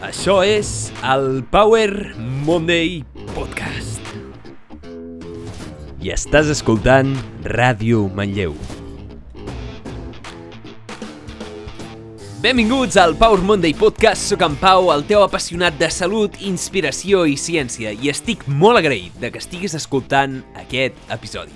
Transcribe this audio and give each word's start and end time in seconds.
Això 0.00 0.38
és 0.40 0.88
el 1.04 1.42
Power 1.52 2.14
Monday 2.46 3.02
Podcast. 3.34 4.00
I 6.00 6.08
estàs 6.14 6.48
escoltant 6.48 7.10
Ràdio 7.44 8.06
Manlleu. 8.16 8.54
Benvinguts 12.40 12.96
al 12.96 13.12
Power 13.20 13.44
Monday 13.44 13.76
Podcast. 13.76 14.24
Soc 14.32 14.40
en 14.48 14.56
Pau, 14.56 14.88
el 14.94 15.04
teu 15.04 15.20
apassionat 15.20 15.76
de 15.76 15.92
salut, 15.92 16.40
inspiració 16.48 17.26
i 17.28 17.36
ciència, 17.36 17.92
i 17.92 18.08
estic 18.08 18.48
molt 18.48 18.80
agraït 18.80 19.20
de 19.20 19.28
que 19.28 19.44
estiguis 19.44 19.76
escoltant 19.76 20.40
aquest 20.64 20.96
episodi. 21.12 21.52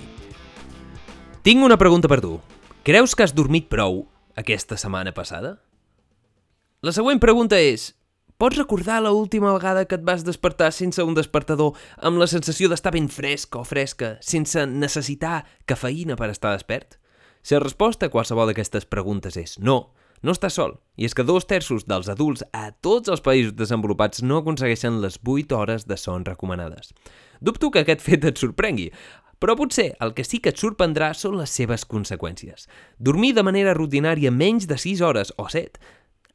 Tinc 1.41 1.65
una 1.65 1.81
pregunta 1.81 2.05
per 2.05 2.21
tu. 2.21 2.37
Creus 2.85 3.17
que 3.17 3.25
has 3.25 3.33
dormit 3.33 3.73
prou 3.73 4.03
aquesta 4.37 4.77
setmana 4.77 5.17
passada? 5.17 5.57
La 6.85 6.93
següent 6.93 7.17
pregunta 7.17 7.57
és, 7.57 7.95
pots 8.37 8.57
recordar 8.57 9.01
la 9.01 9.11
última 9.11 9.53
vegada 9.53 9.85
que 9.85 9.95
et 9.95 10.03
vas 10.03 10.25
despertar 10.27 10.71
sense 10.75 11.03
un 11.03 11.15
despertador 11.15 11.75
amb 12.03 12.19
la 12.19 12.27
sensació 12.27 12.67
d'estar 12.67 12.91
ben 12.95 13.07
fresc 13.07 13.55
o 13.55 13.63
fresca, 13.63 14.15
sense 14.21 14.65
necessitar 14.67 15.45
cafeïna 15.65 16.17
per 16.19 16.29
estar 16.33 16.51
despert? 16.55 16.99
Si 17.41 17.55
la 17.55 17.63
resposta 17.63 18.07
a 18.07 18.11
qualsevol 18.11 18.51
d'aquestes 18.51 18.89
preguntes 18.91 19.37
és 19.39 19.55
no, 19.59 19.93
no 20.21 20.33
estàs 20.35 20.57
sol, 20.57 20.79
i 20.97 21.07
és 21.07 21.15
que 21.15 21.23
dos 21.23 21.47
terços 21.47 21.85
dels 21.87 22.09
adults 22.11 22.43
a 22.51 22.71
tots 22.83 23.11
els 23.13 23.23
països 23.23 23.55
desenvolupats 23.55 24.23
no 24.23 24.41
aconsegueixen 24.41 24.99
les 25.03 25.19
8 25.23 25.55
hores 25.55 25.87
de 25.87 25.95
son 25.95 26.25
recomanades. 26.25 26.91
Dubto 27.39 27.71
que 27.71 27.85
aquest 27.85 28.01
fet 28.03 28.25
et 28.25 28.41
sorprengui, 28.41 28.89
però 29.39 29.55
potser 29.55 29.93
el 30.01 30.15
que 30.15 30.23
sí 30.23 30.39
que 30.41 30.51
et 30.51 30.59
sorprendrà 30.59 31.13
són 31.13 31.37
les 31.37 31.51
seves 31.51 31.85
conseqüències. 31.85 32.67
Dormir 32.99 33.35
de 33.35 33.43
manera 33.43 33.75
rutinària 33.75 34.31
menys 34.31 34.67
de 34.67 34.79
6 34.79 35.03
hores 35.05 35.31
o 35.37 35.47
7 35.51 35.79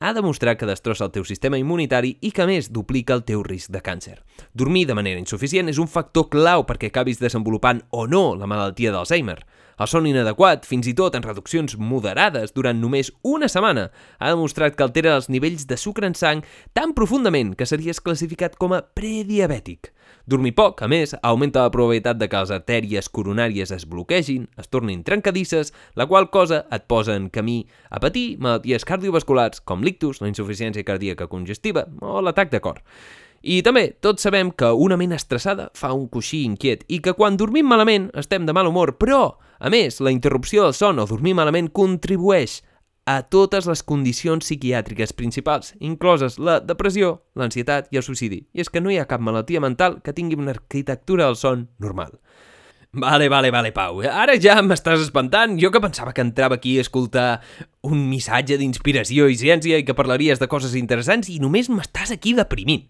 ha 0.00 0.14
demostrat 0.14 0.56
que 0.56 0.66
destrossa 0.66 1.04
el 1.04 1.12
teu 1.12 1.26
sistema 1.28 1.58
immunitari 1.60 2.14
i 2.24 2.30
que 2.32 2.46
més 2.48 2.70
duplica 2.72 3.12
el 3.12 3.22
teu 3.28 3.42
risc 3.44 3.68
de 3.68 3.82
càncer. 3.84 4.16
Dormir 4.56 4.86
de 4.88 4.96
manera 4.96 5.20
insuficient 5.20 5.68
és 5.68 5.78
un 5.78 5.90
factor 5.92 6.30
clau 6.32 6.64
perquè 6.64 6.88
acabis 6.88 7.20
desenvolupant 7.20 7.82
o 7.92 8.06
no 8.08 8.32
la 8.34 8.48
malaltia 8.48 8.94
d'Alzheimer. 8.94 9.36
El 9.80 9.88
son 9.88 10.08
inadequat, 10.08 10.64
fins 10.68 10.88
i 10.88 10.96
tot 10.96 11.14
en 11.16 11.24
reduccions 11.24 11.76
moderades 11.76 12.56
durant 12.56 12.80
només 12.80 13.12
una 13.24 13.48
setmana, 13.48 13.90
ha 14.18 14.32
demostrat 14.32 14.76
que 14.76 14.84
altera 14.84 15.14
els 15.16 15.28
nivells 15.28 15.68
de 15.68 15.76
sucre 15.80 16.08
en 16.08 16.16
sang 16.16 16.42
tan 16.76 16.96
profundament 16.96 17.52
que 17.56 17.68
series 17.68 18.00
classificat 18.00 18.56
com 18.56 18.72
a 18.76 18.82
prediabètic. 18.82 19.92
Dormir 20.30 20.52
poc, 20.54 20.78
a 20.84 20.86
més, 20.86 21.10
augmenta 21.26 21.64
la 21.64 21.72
probabilitat 21.74 22.18
de 22.20 22.28
que 22.30 22.38
les 22.38 22.52
artèries 22.54 23.08
coronàries 23.10 23.72
es 23.74 23.82
bloquegin, 23.90 24.44
es 24.62 24.68
tornin 24.70 25.00
trencadisses, 25.02 25.72
la 25.98 26.06
qual 26.06 26.28
cosa 26.30 26.60
et 26.70 26.84
posa 26.86 27.16
en 27.18 27.26
camí 27.34 27.64
a 27.90 27.98
patir 27.98 28.36
malalties 28.38 28.86
cardiovasculars 28.86 29.64
com 29.66 29.82
l'ictus, 29.82 30.20
la 30.22 30.30
insuficiència 30.30 30.86
cardíaca 30.86 31.26
congestiva 31.26 31.88
o 31.98 32.22
l'atac 32.22 32.52
de 32.54 32.60
cor. 32.62 32.78
I 33.42 33.58
també, 33.66 33.88
tots 33.98 34.22
sabem 34.22 34.52
que 34.54 34.70
una 34.70 35.00
ment 35.00 35.16
estressada 35.16 35.66
fa 35.74 35.90
un 35.96 36.06
coixí 36.12 36.44
inquiet 36.46 36.84
i 36.86 37.00
que 37.02 37.16
quan 37.18 37.40
dormim 37.40 37.66
malament 37.66 38.06
estem 38.14 38.46
de 38.46 38.54
mal 38.54 38.70
humor, 38.70 39.00
però, 39.02 39.32
a 39.58 39.72
més, 39.72 39.98
la 39.98 40.14
interrupció 40.14 40.68
del 40.68 40.78
son 40.78 41.02
o 41.02 41.08
dormir 41.10 41.34
malament 41.34 41.72
contribueix 41.74 42.60
a 43.08 43.22
totes 43.22 43.66
les 43.66 43.82
condicions 43.82 44.44
psiquiàtriques 44.44 45.14
principals, 45.16 45.74
incloses 45.80 46.38
la 46.38 46.58
depressió, 46.60 47.20
l'ansietat 47.38 47.88
i 47.90 48.00
el 48.00 48.06
suïcidi. 48.06 48.44
I 48.52 48.64
és 48.64 48.70
que 48.70 48.82
no 48.82 48.92
hi 48.92 49.00
ha 49.00 49.08
cap 49.10 49.22
malaltia 49.24 49.62
mental 49.62 50.00
que 50.04 50.14
tingui 50.16 50.38
una 50.38 50.54
arquitectura 50.54 51.26
del 51.26 51.38
son 51.40 51.68
normal. 51.78 52.18
Vale, 52.92 53.28
vale, 53.28 53.52
vale, 53.54 53.70
Pau. 53.70 54.00
Ara 54.02 54.34
ja 54.42 54.56
m'estàs 54.66 55.04
espantant. 55.04 55.54
Jo 55.62 55.70
que 55.70 55.82
pensava 55.82 56.10
que 56.12 56.24
entrava 56.26 56.56
aquí 56.58 56.76
a 56.78 56.82
escoltar 56.82 57.40
un 57.86 58.08
missatge 58.10 58.58
d'inspiració 58.58 59.28
i 59.30 59.38
ciència 59.38 59.78
i 59.78 59.86
que 59.86 59.94
parlaries 59.94 60.42
de 60.42 60.48
coses 60.50 60.74
interessants 60.74 61.30
i 61.30 61.38
només 61.38 61.70
m'estàs 61.70 62.10
aquí 62.10 62.34
deprimint. 62.34 62.88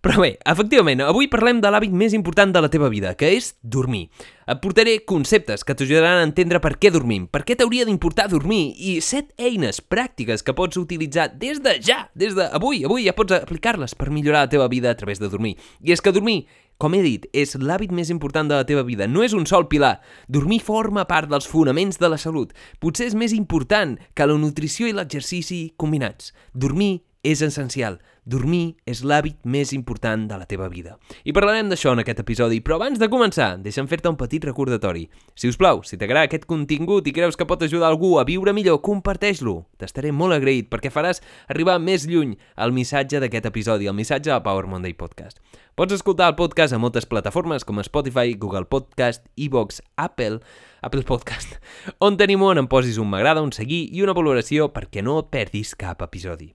Però 0.00 0.22
bé, 0.22 0.30
efectivament, 0.48 1.02
avui 1.04 1.26
parlem 1.28 1.58
de 1.60 1.68
l'hàbit 1.68 1.92
més 1.92 2.14
important 2.16 2.54
de 2.54 2.62
la 2.64 2.70
teva 2.72 2.88
vida, 2.88 3.12
que 3.20 3.28
és 3.36 3.50
dormir. 3.60 4.06
Et 4.48 4.60
portaré 4.62 4.94
conceptes 5.04 5.60
que 5.60 5.74
t'ajudaran 5.76 6.22
a 6.22 6.24
entendre 6.24 6.56
per 6.64 6.78
què 6.80 6.88
dormim, 6.94 7.26
per 7.28 7.42
què 7.44 7.52
t'hauria 7.60 7.84
d'importar 7.84 8.30
dormir 8.32 8.72
i 8.80 8.94
set 9.04 9.34
eines 9.36 9.82
pràctiques 9.84 10.40
que 10.40 10.54
pots 10.56 10.80
utilitzar 10.80 11.28
des 11.36 11.60
de 11.60 11.76
ja, 11.84 12.06
des 12.16 12.32
d'avui, 12.38 12.80
avui 12.88 13.04
ja 13.04 13.14
pots 13.18 13.36
aplicar-les 13.42 13.92
per 13.92 14.08
millorar 14.08 14.46
la 14.46 14.52
teva 14.56 14.70
vida 14.72 14.88
a 14.88 14.96
través 14.96 15.20
de 15.20 15.28
dormir. 15.28 15.58
I 15.84 15.92
és 15.92 16.00
que 16.00 16.16
dormir 16.16 16.46
com 16.80 16.96
he 16.96 17.02
dit, 17.04 17.26
és 17.36 17.58
l'hàbit 17.60 17.92
més 17.92 18.08
important 18.08 18.48
de 18.48 18.56
la 18.56 18.64
teva 18.64 18.86
vida. 18.88 19.04
No 19.04 19.20
és 19.20 19.34
un 19.36 19.44
sol 19.44 19.66
pilar. 19.68 19.98
Dormir 20.32 20.62
forma 20.64 21.04
part 21.04 21.28
dels 21.28 21.44
fonaments 21.44 22.00
de 22.00 22.08
la 22.08 22.16
salut. 22.16 22.54
Potser 22.80 23.10
és 23.10 23.16
més 23.20 23.36
important 23.36 23.98
que 24.16 24.24
la 24.24 24.38
nutrició 24.40 24.88
i 24.88 24.96
l'exercici 24.96 25.74
combinats. 25.76 26.32
Dormir 26.56 27.02
és 27.20 27.44
essencial. 27.44 28.00
Dormir 28.24 28.76
és 28.88 29.00
l'hàbit 29.06 29.38
més 29.48 29.72
important 29.72 30.26
de 30.28 30.36
la 30.38 30.46
teva 30.48 30.68
vida. 30.68 30.96
I 31.24 31.32
parlarem 31.32 31.70
d'això 31.70 31.94
en 31.94 32.02
aquest 32.02 32.20
episodi, 32.20 32.60
però 32.60 32.76
abans 32.76 33.00
de 33.00 33.08
començar, 33.08 33.54
deixa'm 33.62 33.88
fer-te 33.88 34.10
un 34.12 34.18
petit 34.20 34.44
recordatori. 34.44 35.06
Si 35.34 35.48
us 35.48 35.56
plau, 35.60 35.80
si 35.84 35.96
t'agrada 35.96 36.28
aquest 36.28 36.44
contingut 36.50 37.08
i 37.08 37.14
creus 37.16 37.38
que 37.38 37.48
pot 37.48 37.62
ajudar 37.64 37.88
algú 37.88 38.18
a 38.20 38.26
viure 38.28 38.52
millor, 38.56 38.82
comparteix-lo. 38.84 39.64
T'estaré 39.80 40.12
molt 40.12 40.36
agraït 40.36 40.68
perquè 40.70 40.92
faràs 40.92 41.22
arribar 41.48 41.78
més 41.80 42.04
lluny 42.10 42.36
el 42.56 42.76
missatge 42.76 43.22
d'aquest 43.22 43.48
episodi, 43.48 43.88
el 43.88 43.96
missatge 43.96 44.34
a 44.34 44.42
Power 44.44 44.68
Monday 44.68 44.92
Podcast. 44.92 45.40
Pots 45.74 45.96
escoltar 45.96 46.28
el 46.28 46.36
podcast 46.36 46.74
a 46.76 46.78
moltes 46.82 47.06
plataformes 47.08 47.64
com 47.64 47.80
Spotify, 47.80 48.34
Google 48.34 48.66
Podcast, 48.68 49.24
Evox, 49.36 49.80
Apple, 49.96 50.42
Apple 50.82 51.06
Podcast, 51.08 51.56
on 52.04 52.20
tenim 52.20 52.42
on 52.44 52.60
em 52.60 52.68
posis 52.68 53.00
un 53.00 53.08
m'agrada, 53.08 53.40
un 53.40 53.54
seguir 53.56 53.86
i 53.94 54.04
una 54.04 54.16
valoració 54.16 54.68
perquè 54.74 55.00
no 55.06 55.22
perdis 55.32 55.72
cap 55.78 56.04
episodi. 56.04 56.50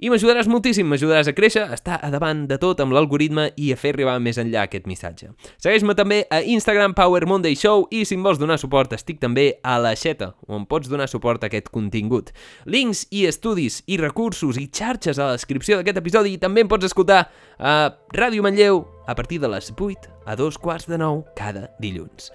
I 0.00 0.08
m'ajudaràs 0.08 0.46
moltíssim, 0.48 0.86
m'ajudaràs 0.88 1.28
a 1.28 1.34
créixer, 1.36 1.66
a 1.68 1.76
estar 1.76 1.98
a 2.00 2.08
davant 2.08 2.46
de 2.48 2.56
tot 2.56 2.78
amb 2.80 2.94
l'algoritme 2.96 3.50
i 3.60 3.66
a 3.68 3.76
fer 3.76 3.90
arribar 3.92 4.14
més 4.24 4.38
enllà 4.40 4.62
aquest 4.64 4.86
missatge. 4.88 5.26
Segueix-me 5.60 5.92
també 5.98 6.22
a 6.32 6.38
Instagram 6.40 6.94
Power 6.96 7.26
Monday 7.28 7.52
Show 7.52 7.84
i 7.92 8.06
si 8.08 8.16
em 8.16 8.22
vols 8.24 8.40
donar 8.40 8.56
suport 8.62 8.94
estic 8.96 9.18
també 9.20 9.58
a 9.60 9.74
la 9.76 9.92
Xeta, 10.00 10.30
on 10.48 10.64
pots 10.70 10.88
donar 10.88 11.10
suport 11.12 11.44
a 11.44 11.50
aquest 11.50 11.68
contingut. 11.68 12.30
Links 12.64 13.02
i 13.12 13.26
estudis 13.28 13.82
i 13.92 13.98
recursos 14.00 14.56
i 14.56 14.70
xarxes 14.72 15.20
a 15.20 15.26
la 15.26 15.34
descripció 15.36 15.76
d'aquest 15.76 16.00
episodi 16.00 16.32
i 16.32 16.40
també 16.40 16.64
em 16.64 16.70
pots 16.70 16.88
escoltar 16.88 17.26
a 17.58 17.74
Ràdio 18.16 18.46
Manlleu 18.46 18.80
a 19.04 19.18
partir 19.18 19.36
de 19.42 19.52
les 19.52 19.68
8 19.76 20.08
a 20.24 20.36
dos 20.38 20.56
quarts 20.56 20.88
de 20.88 20.96
9 20.96 21.36
cada 21.36 21.68
dilluns. 21.76 22.30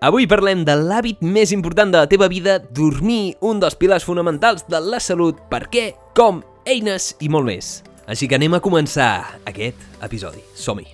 Avui 0.00 0.24
parlem 0.24 0.62
de 0.64 0.72
l'hàbit 0.72 1.20
més 1.20 1.52
important 1.52 1.92
de 1.92 2.00
la 2.00 2.08
teva 2.08 2.30
vida, 2.32 2.56
dormir, 2.72 3.34
un 3.44 3.60
dels 3.60 3.76
pilars 3.76 4.08
fonamentals 4.08 4.64
de 4.64 4.80
la 4.80 4.96
salut, 5.04 5.44
per 5.52 5.66
què, 5.68 5.90
com 6.16 6.40
eines 6.66 7.14
i 7.20 7.28
molt 7.28 7.48
més. 7.48 7.80
Així 8.10 8.26
que 8.26 8.38
anem 8.38 8.56
a 8.56 8.62
començar 8.64 9.38
aquest 9.46 10.02
episodi. 10.02 10.42
Som-hi! 10.54 10.88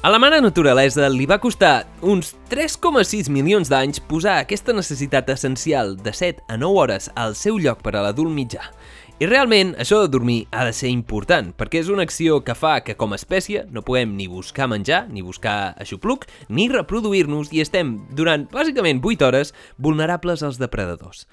A 0.00 0.08
la 0.08 0.16
mare 0.16 0.38
naturalesa 0.40 1.10
li 1.12 1.26
va 1.28 1.36
costar 1.36 1.84
uns 2.00 2.30
3,6 2.48 3.28
milions 3.28 3.68
d'anys 3.68 4.00
posar 4.08 4.38
aquesta 4.40 4.72
necessitat 4.72 5.28
essencial 5.28 5.92
de 6.00 6.14
7 6.16 6.46
a 6.48 6.56
9 6.56 6.78
hores 6.80 7.10
al 7.20 7.36
seu 7.36 7.58
lloc 7.60 7.82
per 7.84 7.92
a 7.98 8.06
l'adult 8.06 8.32
mitjà. 8.32 8.64
I 9.20 9.28
realment, 9.28 9.74
això 9.76 9.98
de 10.00 10.08
dormir 10.08 10.46
ha 10.56 10.64
de 10.64 10.72
ser 10.72 10.88
important, 10.88 11.50
perquè 11.52 11.82
és 11.82 11.90
una 11.92 12.06
acció 12.08 12.38
que 12.40 12.54
fa 12.56 12.78
que 12.80 12.94
com 12.96 13.12
a 13.12 13.18
espècie 13.20 13.66
no 13.68 13.84
puguem 13.84 14.14
ni 14.16 14.30
buscar 14.32 14.70
menjar, 14.72 15.02
ni 15.12 15.20
buscar 15.20 15.74
aixopluc, 15.76 16.24
ni 16.48 16.70
reproduir-nos 16.72 17.52
i 17.52 17.60
estem, 17.60 17.98
durant 18.16 18.48
bàsicament 18.48 19.04
8 19.04 19.28
hores, 19.28 19.52
vulnerables 19.76 20.40
als 20.40 20.56
depredadors. 20.56 21.26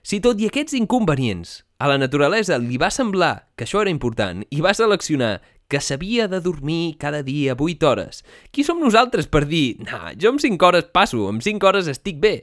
Si 0.00 0.22
tot 0.24 0.40
i 0.40 0.48
aquests 0.48 0.72
inconvenients 0.80 1.63
a 1.78 1.88
la 1.90 1.98
naturalesa 1.98 2.58
li 2.62 2.78
va 2.78 2.90
semblar 2.94 3.48
que 3.56 3.66
això 3.66 3.82
era 3.82 3.92
important 3.92 4.44
i 4.50 4.62
va 4.64 4.74
seleccionar 4.74 5.40
que 5.68 5.80
s'havia 5.80 6.28
de 6.28 6.40
dormir 6.44 6.96
cada 7.00 7.22
dia 7.22 7.54
8 7.56 7.88
hores. 7.88 8.22
Qui 8.52 8.64
som 8.64 8.80
nosaltres 8.80 9.26
per 9.26 9.44
dir, 9.48 9.80
nah, 9.82 10.12
jo 10.20 10.30
amb 10.30 10.42
5 10.42 10.60
hores 10.66 10.90
passo, 10.92 11.24
amb 11.28 11.42
5 11.42 11.66
hores 11.66 11.88
estic 11.90 12.20
bé? 12.20 12.34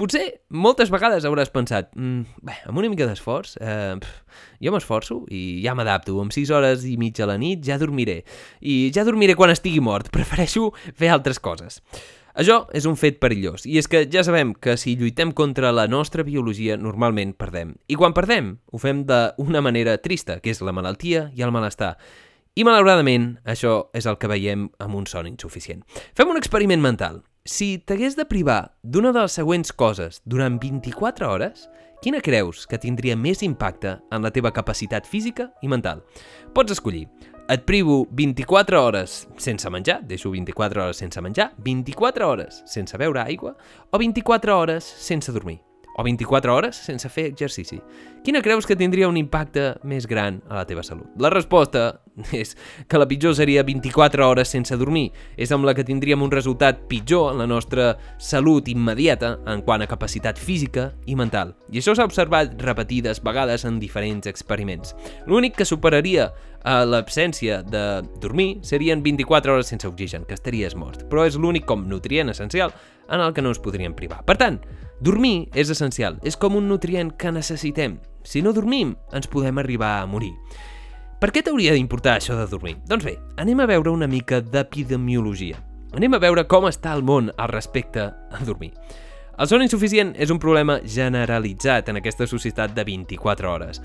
Potser 0.00 0.40
moltes 0.48 0.90
vegades 0.90 1.26
hauràs 1.28 1.52
pensat, 1.52 1.92
mm, 1.94 2.40
bé, 2.42 2.56
amb 2.66 2.78
una 2.78 2.88
mica 2.88 3.06
d'esforç, 3.06 3.56
eh, 3.60 4.00
jo 4.60 4.72
m'esforço 4.72 5.26
i 5.30 5.62
ja 5.62 5.74
m'adapto, 5.74 6.18
amb 6.20 6.32
6 6.32 6.50
hores 6.50 6.84
i 6.84 6.96
mitja 6.96 7.24
a 7.24 7.30
la 7.34 7.38
nit 7.38 7.62
ja 7.62 7.78
dormiré. 7.78 8.24
I 8.60 8.90
ja 8.90 9.04
dormiré 9.04 9.36
quan 9.36 9.50
estigui 9.50 9.80
mort, 9.80 10.10
prefereixo 10.10 10.72
fer 10.96 11.10
altres 11.10 11.38
coses. 11.38 11.82
Això 12.34 12.62
és 12.76 12.86
un 12.86 12.96
fet 13.00 13.18
perillós, 13.22 13.64
i 13.66 13.78
és 13.80 13.88
que 13.90 14.04
ja 14.10 14.22
sabem 14.26 14.52
que 14.54 14.76
si 14.78 14.94
lluitem 14.98 15.32
contra 15.34 15.72
la 15.74 15.88
nostra 15.90 16.22
biologia 16.22 16.76
normalment 16.78 17.34
perdem. 17.38 17.74
I 17.90 17.98
quan 17.98 18.14
perdem, 18.14 18.54
ho 18.70 18.78
fem 18.78 19.04
d'una 19.08 19.62
manera 19.64 19.98
trista, 19.98 20.38
que 20.40 20.52
és 20.54 20.62
la 20.62 20.74
malaltia 20.76 21.30
i 21.34 21.42
el 21.42 21.50
malestar. 21.54 21.96
I 22.54 22.64
malauradament, 22.66 23.36
això 23.46 23.90
és 23.94 24.06
el 24.10 24.18
que 24.18 24.30
veiem 24.30 24.68
amb 24.82 24.96
un 24.98 25.06
son 25.06 25.28
insuficient. 25.30 25.82
Fem 26.14 26.30
un 26.30 26.38
experiment 26.38 26.82
mental. 26.82 27.22
Si 27.46 27.78
t'hagués 27.78 28.18
de 28.18 28.26
privar 28.28 28.74
d'una 28.82 29.14
de 29.16 29.22
les 29.24 29.36
següents 29.38 29.72
coses 29.72 30.20
durant 30.26 30.58
24 30.60 31.30
hores, 31.30 31.68
quina 32.02 32.20
creus 32.20 32.66
que 32.68 32.78
tindria 32.78 33.16
més 33.16 33.42
impacte 33.42 33.96
en 34.12 34.22
la 34.22 34.30
teva 34.34 34.52
capacitat 34.52 35.08
física 35.08 35.50
i 35.62 35.70
mental? 35.72 36.04
Pots 36.54 36.76
escollir 36.76 37.06
et 37.50 37.64
privo 37.66 38.06
24 38.10 38.78
hores 38.78 39.28
sense 39.36 39.70
menjar, 39.70 40.04
deixo 40.06 40.30
24 40.30 40.84
hores 40.84 41.00
sense 41.02 41.20
menjar, 41.20 41.52
24 41.58 42.28
hores 42.28 42.62
sense 42.66 42.96
beure 42.96 43.20
aigua 43.24 43.56
o 43.90 43.98
24 43.98 44.56
hores 44.56 44.84
sense 44.84 45.32
dormir. 45.32 45.69
O 45.96 46.04
24 46.06 46.54
hores 46.54 46.76
sense 46.76 47.08
fer 47.08 47.26
exercici? 47.30 47.80
Quina 48.24 48.42
creus 48.44 48.66
que 48.68 48.76
tindria 48.76 49.08
un 49.08 49.16
impacte 49.16 49.74
més 49.82 50.06
gran 50.06 50.42
a 50.48 50.60
la 50.60 50.66
teva 50.68 50.84
salut? 50.84 51.08
La 51.20 51.30
resposta 51.32 52.02
és 52.36 52.52
que 52.88 52.98
la 53.00 53.08
pitjor 53.08 53.34
seria 53.38 53.64
24 53.64 54.26
hores 54.28 54.50
sense 54.52 54.76
dormir. 54.76 55.08
És 55.40 55.52
amb 55.54 55.64
la 55.64 55.74
que 55.76 55.86
tindríem 55.86 56.22
un 56.22 56.32
resultat 56.32 56.84
pitjor 56.90 57.32
en 57.32 57.40
la 57.40 57.48
nostra 57.48 57.94
salut 58.18 58.68
immediata 58.68 59.38
en 59.48 59.64
quant 59.64 59.82
a 59.82 59.88
capacitat 59.88 60.38
física 60.38 60.90
i 61.06 61.16
mental. 61.16 61.54
I 61.72 61.80
això 61.80 61.94
s'ha 61.96 62.06
observat 62.08 62.60
repetides 62.60 63.22
vegades 63.24 63.64
en 63.64 63.80
diferents 63.80 64.28
experiments. 64.30 64.94
L'únic 65.26 65.56
que 65.56 65.68
superaria 65.68 66.30
a 66.60 66.82
l'absència 66.84 67.62
de 67.64 68.02
dormir 68.20 68.58
serien 68.66 69.02
24 69.02 69.54
hores 69.54 69.70
sense 69.72 69.88
oxigen, 69.88 70.26
que 70.28 70.36
estaries 70.36 70.76
mort, 70.76 71.06
però 71.08 71.24
és 71.24 71.38
l'únic 71.40 71.64
com 71.64 71.86
nutrient 71.88 72.28
essencial 72.34 72.74
en 73.08 73.20
el 73.24 73.32
que 73.32 73.42
no 73.42 73.48
ens 73.54 73.62
podríem 73.62 73.96
privar. 73.96 74.20
Per 74.28 74.36
tant, 74.36 74.60
dormir 75.00 75.48
és 75.56 75.70
essencial, 75.72 76.18
és 76.22 76.36
com 76.36 76.56
un 76.56 76.68
nutrient 76.68 77.14
que 77.18 77.32
necessitem. 77.32 77.98
Si 78.22 78.42
no 78.44 78.52
dormim, 78.52 78.94
ens 79.16 79.28
podem 79.32 79.58
arribar 79.58 79.98
a 80.00 80.06
morir. 80.06 80.32
Per 81.20 81.28
què 81.32 81.42
t'hauria 81.44 81.74
d'importar 81.76 82.14
això 82.16 82.36
de 82.38 82.46
dormir? 82.48 82.78
Doncs 82.88 83.04
bé, 83.04 83.18
anem 83.40 83.60
a 83.60 83.68
veure 83.68 83.92
una 83.92 84.08
mica 84.08 84.38
d'epidemiologia. 84.40 85.58
Anem 85.96 86.14
a 86.14 86.20
veure 86.22 86.46
com 86.48 86.68
està 86.68 86.94
el 86.94 87.02
món 87.02 87.32
al 87.36 87.50
respecte 87.50 88.06
a 88.08 88.44
dormir. 88.46 88.70
El 89.40 89.48
son 89.48 89.64
insuficient 89.64 90.14
és 90.20 90.30
un 90.32 90.38
problema 90.40 90.78
generalitzat 90.84 91.88
en 91.88 91.96
aquesta 92.00 92.26
societat 92.28 92.72
de 92.76 92.84
24 92.84 93.50
hores. 93.52 93.80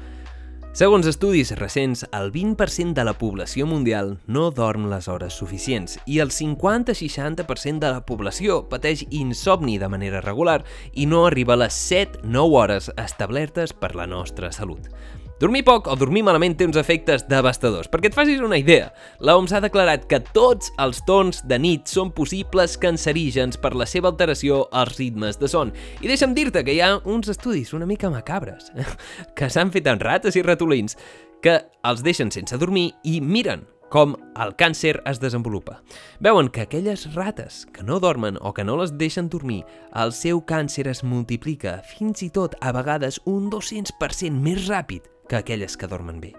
Segons 0.75 1.07
estudis 1.07 1.53
recents, 1.55 2.01
el 2.11 2.33
20% 2.35 2.91
de 2.97 3.03
la 3.07 3.13
població 3.15 3.63
mundial 3.63 4.09
no 4.27 4.49
dorm 4.51 4.89
les 4.91 5.07
hores 5.07 5.37
suficients 5.39 5.95
i 6.03 6.19
el 6.19 6.33
50-60% 6.35 7.79
de 7.79 7.91
la 7.93 8.01
població 8.03 8.57
pateix 8.67 9.05
insomni 9.07 9.77
de 9.79 9.87
manera 9.87 10.19
regular 10.19 10.65
i 10.91 11.07
no 11.07 11.23
arriba 11.29 11.55
a 11.55 11.61
les 11.63 11.77
7-9 11.79 12.59
hores 12.59 12.91
establertes 12.97 13.71
per 13.71 13.95
la 13.95 14.03
nostra 14.17 14.51
salut. 14.51 14.91
Dormir 15.35 15.65
poc 15.67 15.89
o 15.91 15.95
dormir 15.99 16.21
malament 16.23 16.53
té 16.55 16.63
uns 16.63 16.77
efectes 16.79 17.25
devastadors. 17.27 17.89
Perquè 17.91 18.07
et 18.07 18.15
facis 18.15 18.39
una 18.39 18.55
idea, 18.55 18.85
l'OMS 19.19 19.51
ha 19.51 19.59
declarat 19.65 20.05
que 20.07 20.21
tots 20.31 20.69
els 20.79 21.01
tons 21.03 21.41
de 21.43 21.57
nit 21.59 21.91
són 21.91 22.13
possibles 22.15 22.77
cancerígens 22.79 23.59
per 23.59 23.73
la 23.75 23.83
seva 23.83 24.07
alteració 24.13 24.61
als 24.71 24.95
ritmes 24.95 25.35
de 25.41 25.49
son. 25.51 25.73
I 25.99 26.07
deixa'm 26.07 26.31
dir-te 26.37 26.63
que 26.63 26.77
hi 26.77 26.79
ha 26.79 26.93
uns 27.03 27.27
estudis 27.33 27.73
una 27.75 27.87
mica 27.89 28.07
macabres 28.13 28.71
que 29.35 29.49
s'han 29.51 29.73
fet 29.75 29.89
en 29.91 29.99
rates 29.99 30.37
i 30.39 30.43
ratolins 30.45 30.95
que 31.43 31.57
els 31.83 32.03
deixen 32.05 32.31
sense 32.31 32.55
dormir 32.55 32.93
i 33.03 33.19
miren 33.19 33.65
com 33.91 34.15
el 34.39 34.53
càncer 34.55 35.01
es 35.03 35.19
desenvolupa. 35.19 35.81
Veuen 36.23 36.47
que 36.47 36.63
aquelles 36.63 37.09
rates 37.13 37.65
que 37.75 37.83
no 37.83 37.99
dormen 37.99 38.39
o 38.39 38.53
que 38.53 38.63
no 38.63 38.77
les 38.79 38.95
deixen 38.95 39.27
dormir, 39.27 39.65
el 39.91 40.15
seu 40.15 40.39
càncer 40.47 40.87
es 40.87 41.03
multiplica 41.03 41.81
fins 41.91 42.23
i 42.23 42.31
tot 42.31 42.55
a 42.61 42.71
vegades 42.71 43.19
un 43.27 43.51
200% 43.51 44.31
més 44.39 44.69
ràpid 44.71 45.11
que 45.29 45.35
aquelles 45.35 45.77
que 45.77 45.87
dormen 45.87 46.21
bé. 46.21 46.33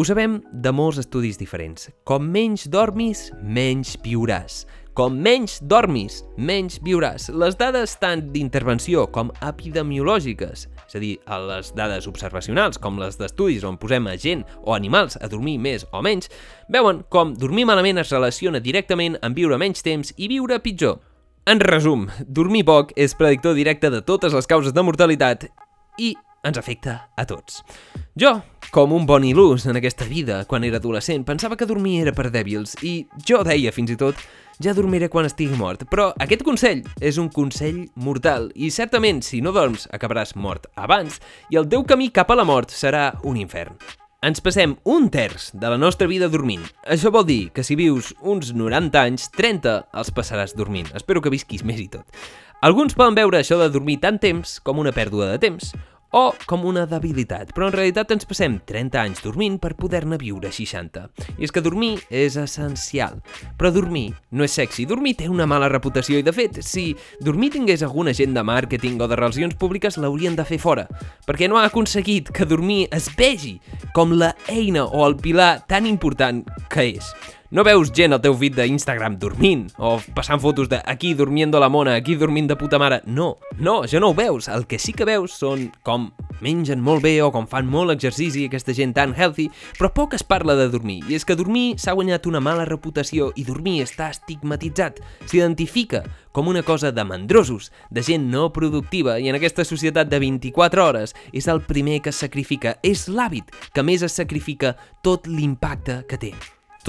Ho 0.00 0.04
sabem 0.06 0.38
de 0.52 0.70
molts 0.72 0.96
estudis 1.02 1.36
diferents. 1.36 1.90
Com 2.08 2.24
menys 2.32 2.68
dormis, 2.72 3.26
menys 3.42 3.98
viuràs. 4.00 4.62
Com 4.96 5.18
menys 5.20 5.58
dormis, 5.68 6.22
menys 6.40 6.78
viuràs. 6.80 7.26
Les 7.36 7.58
dades 7.58 7.92
tant 8.00 8.22
d'intervenció 8.32 9.04
com 9.12 9.32
epidemiològiques, 9.44 10.62
és 10.86 10.96
a 10.96 11.02
dir, 11.02 11.12
les 11.50 11.72
dades 11.76 12.08
observacionals, 12.08 12.80
com 12.80 12.96
les 13.02 13.20
d'estudis 13.20 13.66
on 13.66 13.76
posem 13.82 14.08
a 14.08 14.16
gent 14.16 14.46
o 14.64 14.72
animals 14.72 15.18
a 15.20 15.28
dormir 15.28 15.58
més 15.60 15.84
o 15.92 16.00
menys, 16.06 16.30
veuen 16.72 17.04
com 17.12 17.34
dormir 17.36 17.66
malament 17.68 18.00
es 18.00 18.14
relaciona 18.14 18.62
directament 18.62 19.18
amb 19.20 19.36
viure 19.36 19.60
menys 19.60 19.84
temps 19.84 20.14
i 20.16 20.30
viure 20.32 20.62
pitjor. 20.64 20.96
En 21.44 21.60
resum, 21.60 22.08
dormir 22.24 22.64
poc 22.64 22.96
és 22.96 23.12
predictor 23.18 23.52
directe 23.58 23.92
de 23.92 24.00
totes 24.00 24.32
les 24.32 24.48
causes 24.48 24.72
de 24.72 24.86
mortalitat 24.86 25.50
i 25.98 26.14
ens 26.44 26.58
afecta 26.58 27.10
a 27.16 27.26
tots. 27.28 27.60
Jo, 28.18 28.40
com 28.70 28.92
un 28.96 29.06
bon 29.06 29.24
il·lús 29.26 29.66
en 29.68 29.78
aquesta 29.80 30.06
vida, 30.08 30.44
quan 30.48 30.64
era 30.64 30.80
adolescent, 30.80 31.24
pensava 31.26 31.56
que 31.56 31.68
dormir 31.68 32.00
era 32.04 32.14
per 32.16 32.30
dèbils 32.30 32.76
i 32.86 32.94
jo 33.26 33.42
deia 33.46 33.72
fins 33.74 33.92
i 33.92 33.98
tot 34.00 34.20
ja 34.60 34.74
dormiré 34.76 35.08
quan 35.08 35.28
estigui 35.28 35.56
mort. 35.56 35.86
Però 35.90 36.10
aquest 36.20 36.44
consell 36.46 36.84
és 37.00 37.18
un 37.20 37.30
consell 37.32 37.86
mortal 37.94 38.50
i 38.54 38.70
certament 38.70 39.24
si 39.24 39.40
no 39.40 39.54
dorms 39.56 39.88
acabaràs 39.92 40.36
mort 40.36 40.68
abans 40.76 41.20
i 41.50 41.58
el 41.60 41.68
teu 41.68 41.86
camí 41.88 42.10
cap 42.14 42.30
a 42.30 42.38
la 42.38 42.46
mort 42.48 42.70
serà 42.70 43.10
un 43.24 43.40
infern. 43.40 43.76
Ens 44.20 44.42
passem 44.44 44.74
un 44.84 45.06
terç 45.08 45.46
de 45.56 45.68
la 45.72 45.78
nostra 45.80 46.04
vida 46.04 46.26
dormint. 46.28 46.66
Això 46.84 47.08
vol 47.08 47.24
dir 47.24 47.48
que 47.56 47.64
si 47.64 47.72
vius 47.72 48.10
uns 48.20 48.50
90 48.52 49.00
anys, 49.00 49.30
30 49.32 49.78
els 49.96 50.10
passaràs 50.12 50.52
dormint. 50.52 50.90
Espero 50.92 51.22
que 51.24 51.32
visquis 51.32 51.64
més 51.64 51.80
i 51.80 51.88
tot. 51.88 52.04
Alguns 52.60 52.92
poden 52.92 53.16
veure 53.16 53.40
això 53.40 53.56
de 53.56 53.70
dormir 53.72 53.96
tant 54.02 54.18
temps 54.20 54.58
com 54.60 54.82
una 54.82 54.92
pèrdua 54.92 55.30
de 55.30 55.38
temps, 55.40 55.70
o 56.10 56.32
com 56.46 56.64
una 56.66 56.86
debilitat, 56.90 57.52
però 57.54 57.68
en 57.68 57.74
realitat 57.76 58.10
ens 58.14 58.26
passem 58.28 58.58
30 58.66 59.00
anys 59.00 59.22
dormint 59.24 59.58
per 59.62 59.76
poder-ne 59.78 60.18
viure 60.20 60.50
60. 60.52 61.06
I 61.38 61.46
és 61.46 61.54
que 61.54 61.62
dormir 61.62 61.92
és 62.10 62.36
essencial, 62.40 63.20
però 63.58 63.72
dormir 63.74 64.10
no 64.34 64.46
és 64.46 64.54
sexy. 64.58 64.86
Dormir 64.90 65.16
té 65.20 65.30
una 65.30 65.46
mala 65.50 65.70
reputació 65.70 66.18
i, 66.18 66.26
de 66.26 66.34
fet, 66.34 66.60
si 66.66 66.90
dormir 67.22 67.52
tingués 67.54 67.84
algun 67.86 68.10
agent 68.10 68.34
de 68.36 68.44
màrqueting 68.46 69.00
o 69.00 69.10
de 69.10 69.18
relacions 69.18 69.58
públiques, 69.58 69.98
l'haurien 69.98 70.38
de 70.38 70.46
fer 70.46 70.60
fora, 70.62 70.86
perquè 71.26 71.48
no 71.48 71.60
ha 71.60 71.66
aconseguit 71.70 72.32
que 72.34 72.48
dormir 72.48 72.86
es 72.94 73.10
vegi 73.16 73.58
com 73.94 74.16
la 74.18 74.34
eina 74.50 74.86
o 74.86 75.06
el 75.06 75.18
pilar 75.20 75.60
tan 75.70 75.86
important 75.86 76.42
que 76.70 76.90
és. 76.96 77.14
No 77.50 77.64
veus 77.66 77.88
gent 77.90 78.12
al 78.14 78.20
teu 78.22 78.36
feed 78.38 78.54
d'Instagram 78.54 79.16
dormint 79.18 79.64
o 79.82 79.96
passant 80.14 80.38
fotos 80.38 80.68
de 80.70 80.78
aquí 80.86 81.16
dormiendo 81.18 81.58
la 81.58 81.66
mona, 81.68 81.96
aquí 81.98 82.14
dormint 82.14 82.46
de 82.46 82.54
puta 82.54 82.78
mare. 82.78 83.00
No, 83.10 83.40
no, 83.58 83.80
això 83.82 83.98
no 83.98 84.12
ho 84.12 84.14
veus. 84.14 84.46
El 84.46 84.68
que 84.70 84.78
sí 84.78 84.92
que 84.94 85.02
veus 85.08 85.34
són 85.34 85.64
com 85.82 86.12
mengen 86.38 86.78
molt 86.78 87.02
bé 87.02 87.16
o 87.24 87.32
com 87.34 87.48
fan 87.50 87.66
molt 87.66 87.90
exercici 87.90 88.44
aquesta 88.46 88.70
gent 88.70 88.94
tan 88.94 89.16
healthy, 89.18 89.48
però 89.80 89.90
poc 89.90 90.14
es 90.14 90.22
parla 90.22 90.54
de 90.54 90.68
dormir. 90.70 91.00
I 91.10 91.18
és 91.18 91.26
que 91.26 91.34
dormir 91.34 91.74
s'ha 91.74 91.96
guanyat 91.98 92.28
una 92.30 92.38
mala 92.38 92.68
reputació 92.70 93.32
i 93.34 93.42
dormir 93.48 93.80
està 93.82 94.12
estigmatitzat. 94.14 95.02
S'identifica 95.26 96.04
com 96.30 96.46
una 96.46 96.62
cosa 96.62 96.94
de 96.94 97.02
mandrosos, 97.02 97.72
de 97.90 98.06
gent 98.06 98.30
no 98.30 98.52
productiva 98.54 99.18
i 99.18 99.26
en 99.26 99.40
aquesta 99.40 99.66
societat 99.66 100.06
de 100.06 100.22
24 100.22 100.86
hores 100.86 101.18
és 101.34 101.50
el 101.50 101.66
primer 101.66 101.98
que 101.98 102.14
es 102.14 102.22
sacrifica. 102.22 102.78
És 102.86 103.08
l'hàbit 103.10 103.50
que 103.74 103.82
més 103.82 104.06
es 104.06 104.14
sacrifica 104.22 104.76
tot 105.02 105.26
l'impacte 105.26 106.04
que 106.06 106.22
té. 106.28 106.34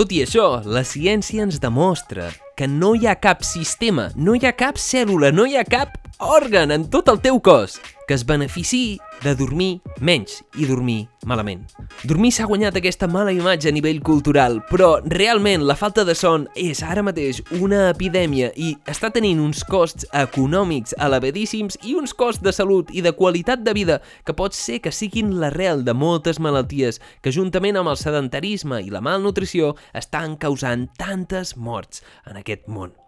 Tot 0.02 0.16
i 0.18 0.24
això, 0.24 0.46
la 0.66 0.82
ciència 0.82 1.44
ens 1.46 1.60
demostra 1.62 2.32
que 2.58 2.66
no 2.66 2.96
hi 2.98 3.06
ha 3.06 3.14
cap 3.22 3.44
sistema, 3.46 4.08
no 4.18 4.34
hi 4.34 4.48
ha 4.50 4.52
cap 4.58 4.80
cèl·lula, 4.82 5.30
no 5.30 5.46
hi 5.46 5.60
ha 5.60 5.62
cap 5.62 6.01
òrgan 6.22 6.70
en 6.72 6.86
tot 6.94 7.10
el 7.10 7.18
teu 7.20 7.40
cos 7.42 7.80
que 8.08 8.14
es 8.14 8.26
benefici 8.26 9.00
de 9.24 9.34
dormir 9.36 9.80
menys 10.00 10.42
i 10.60 10.68
dormir 10.70 11.08
malament. 11.26 11.64
Dormir 12.06 12.32
s'ha 12.36 12.46
guanyat 12.50 12.78
aquesta 12.78 13.08
mala 13.10 13.34
imatge 13.34 13.70
a 13.70 13.74
nivell 13.74 14.02
cultural, 14.06 14.60
però 14.70 15.00
realment 15.06 15.66
la 15.66 15.78
falta 15.80 16.06
de 16.06 16.14
son 16.18 16.46
és 16.56 16.84
ara 16.86 17.02
mateix 17.06 17.42
una 17.58 17.88
epidèmia 17.90 18.52
i 18.54 18.76
està 18.86 19.10
tenint 19.14 19.42
uns 19.42 19.64
costs 19.66 20.06
econòmics 20.14 20.94
elevadíssims 21.02 21.80
i 21.82 21.96
uns 21.98 22.14
costs 22.14 22.44
de 22.46 22.54
salut 22.54 22.94
i 22.94 23.02
de 23.02 23.16
qualitat 23.18 23.66
de 23.66 23.74
vida 23.78 24.02
que 24.26 24.38
pot 24.38 24.54
ser 24.58 24.82
que 24.82 24.94
siguin 24.94 25.40
l'arrel 25.42 25.86
de 25.86 25.98
moltes 25.98 26.40
malalties 26.40 27.02
que 27.22 27.34
juntament 27.34 27.82
amb 27.82 27.94
el 27.94 28.02
sedentarisme 28.02 28.82
i 28.86 28.94
la 28.94 29.02
malnutrició 29.02 29.76
estan 29.98 30.38
causant 30.38 30.90
tantes 31.02 31.58
morts 31.58 32.06
en 32.30 32.38
aquest 32.38 32.68
món. 32.68 33.01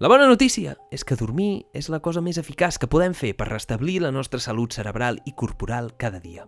La 0.00 0.08
bona 0.08 0.24
notícia 0.24 0.78
és 0.88 1.02
que 1.04 1.16
dormir 1.20 1.66
és 1.76 1.90
la 1.92 1.98
cosa 2.00 2.22
més 2.24 2.38
eficaç 2.40 2.78
que 2.80 2.88
podem 2.88 3.12
fer 3.12 3.34
per 3.36 3.50
restablir 3.50 3.98
la 4.00 4.08
nostra 4.08 4.38
salut 4.40 4.72
cerebral 4.72 5.18
i 5.28 5.34
corporal 5.36 5.90
cada 6.00 6.16
dia. 6.22 6.46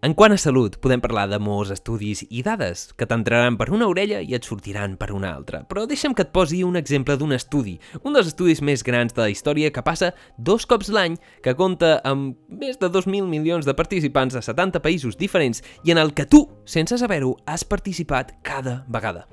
En 0.00 0.14
quant 0.16 0.32
a 0.32 0.38
salut, 0.40 0.78
podem 0.80 1.02
parlar 1.04 1.26
de 1.28 1.36
molts 1.36 1.74
estudis 1.74 2.22
i 2.30 2.40
dades 2.46 2.86
que 2.96 3.04
t'entraran 3.04 3.58
per 3.60 3.66
una 3.68 3.90
orella 3.92 4.22
i 4.24 4.32
et 4.32 4.48
sortiran 4.48 4.94
per 4.96 5.10
una 5.12 5.34
altra. 5.36 5.60
Però 5.68 5.84
deixa'm 5.84 6.14
que 6.16 6.24
et 6.24 6.32
posi 6.32 6.62
un 6.64 6.80
exemple 6.80 7.18
d'un 7.20 7.36
estudi, 7.36 7.74
un 8.00 8.16
dels 8.16 8.32
estudis 8.32 8.64
més 8.64 8.80
grans 8.80 9.12
de 9.12 9.26
la 9.26 9.28
història 9.28 9.68
que 9.68 9.84
passa 9.84 10.14
dos 10.38 10.64
cops 10.64 10.88
l'any, 10.88 11.18
que 11.44 11.52
compta 11.52 11.98
amb 12.00 12.40
més 12.48 12.80
de 12.80 12.88
2.000 12.88 13.28
milions 13.28 13.68
de 13.68 13.76
participants 13.76 14.40
a 14.40 14.44
70 14.48 14.80
països 14.80 15.20
diferents 15.20 15.60
i 15.84 15.92
en 15.92 16.00
el 16.00 16.16
que 16.16 16.24
tu, 16.24 16.46
sense 16.64 16.96
saber-ho, 16.96 17.36
has 17.44 17.68
participat 17.68 18.38
cada 18.40 18.86
vegada 18.88 19.28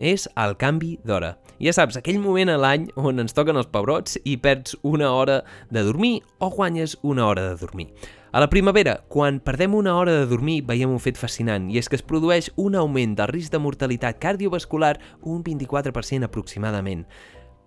és 0.00 0.26
el 0.40 0.56
canvi 0.58 0.96
d'hora. 1.04 1.36
Ja 1.60 1.74
saps, 1.76 1.98
aquell 2.00 2.18
moment 2.18 2.48
a 2.48 2.56
l'any 2.58 2.88
on 2.96 3.20
ens 3.20 3.36
toquen 3.36 3.60
els 3.60 3.68
pebrots 3.68 4.16
i 4.24 4.38
perds 4.40 4.78
una 4.82 5.12
hora 5.12 5.42
de 5.70 5.84
dormir 5.84 6.22
o 6.40 6.48
guanyes 6.50 6.96
una 7.02 7.26
hora 7.28 7.50
de 7.50 7.60
dormir. 7.60 7.90
A 8.32 8.40
la 8.40 8.48
primavera, 8.48 9.00
quan 9.08 9.40
perdem 9.44 9.74
una 9.74 9.96
hora 9.98 10.12
de 10.14 10.26
dormir, 10.30 10.62
veiem 10.64 10.90
un 10.90 11.02
fet 11.02 11.18
fascinant, 11.18 11.66
i 11.68 11.80
és 11.80 11.90
que 11.90 11.98
es 11.98 12.06
produeix 12.06 12.48
un 12.56 12.78
augment 12.78 13.16
del 13.18 13.28
risc 13.28 13.52
de 13.52 13.58
mortalitat 13.58 14.20
cardiovascular 14.22 14.96
un 15.20 15.42
24% 15.44 16.30
aproximadament. 16.30 17.04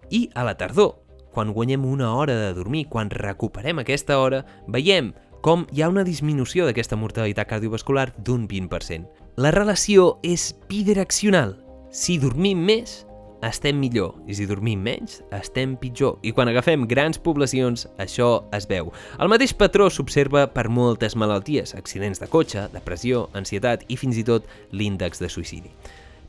I 0.10 0.30
a 0.34 0.46
la 0.48 0.56
tardor, 0.58 1.04
quan 1.36 1.52
guanyem 1.52 1.86
una 1.86 2.13
hora 2.16 2.38
de 2.40 2.54
dormir, 2.54 2.88
quan 2.88 3.12
recuperem 3.12 3.84
aquesta 3.84 4.18
hora, 4.22 4.46
veiem 4.68 5.12
com 5.44 5.68
hi 5.75 5.84
ha 5.84 5.92
una 5.92 6.06
disminució 6.08 6.63
d'aquesta 6.66 6.96
mortalitat 6.96 7.50
cardiovascular 7.50 8.13
d'un 8.16 8.48
20%. 8.48 9.04
La 9.36 9.52
relació 9.52 10.22
és 10.24 10.54
bidireccional, 10.70 11.58
si 11.94 12.18
dormim 12.18 12.58
més, 12.58 13.04
estem 13.46 13.78
millor, 13.78 14.16
i 14.26 14.34
si 14.34 14.48
dormim 14.50 14.82
menys, 14.82 15.20
estem 15.36 15.76
pitjor. 15.78 16.16
I 16.26 16.32
quan 16.34 16.50
agafem 16.50 16.88
grans 16.90 17.20
poblacions, 17.22 17.86
això 18.02 18.48
es 18.56 18.66
veu. 18.66 18.90
El 19.22 19.30
mateix 19.30 19.54
patró 19.54 19.92
s'observa 19.94 20.48
per 20.56 20.72
moltes 20.74 21.14
malalties, 21.20 21.76
accidents 21.78 22.24
de 22.24 22.30
cotxe, 22.34 22.66
depressió, 22.74 23.28
ansietat 23.38 23.86
i 23.94 24.00
fins 24.00 24.18
i 24.18 24.26
tot 24.26 24.50
l'índex 24.72 25.22
de 25.22 25.30
suïcidi. 25.30 25.70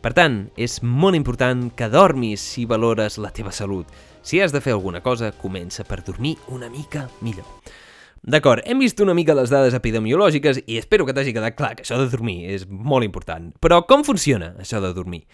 Per 0.05 0.13
tant, 0.13 0.43
és 0.61 0.83
molt 0.85 1.17
important 1.17 1.71
que 1.73 1.89
dormis 1.89 2.45
si 2.45 2.67
valores 2.69 3.17
la 3.17 3.33
teva 3.33 3.55
salut. 3.57 3.89
Si 4.21 4.43
has 4.45 4.53
de 4.53 4.61
fer 4.61 4.77
alguna 4.77 5.01
cosa, 5.01 5.33
comença 5.33 5.87
per 5.89 6.03
dormir 6.05 6.37
una 6.53 6.69
mica 6.69 7.07
millor. 7.25 7.49
D'acord, 8.25 8.63
hem 8.65 8.79
vist 8.81 9.03
una 9.05 9.13
mica 9.13 9.35
les 9.37 9.51
dades 9.53 9.75
epidemiològiques 9.77 10.63
i 10.65 10.79
espero 10.81 11.05
que 11.05 11.13
t'hagi 11.13 11.35
quedat 11.37 11.59
clar 11.59 11.75
que 11.77 11.85
això 11.85 11.99
de 12.01 12.07
dormir 12.09 12.39
és 12.55 12.63
molt 12.65 13.05
important. 13.05 13.51
Però 13.61 13.83
com 13.85 14.01
funciona 14.01 14.55
això 14.63 14.81
de 14.81 14.95
dormir? 14.97 15.27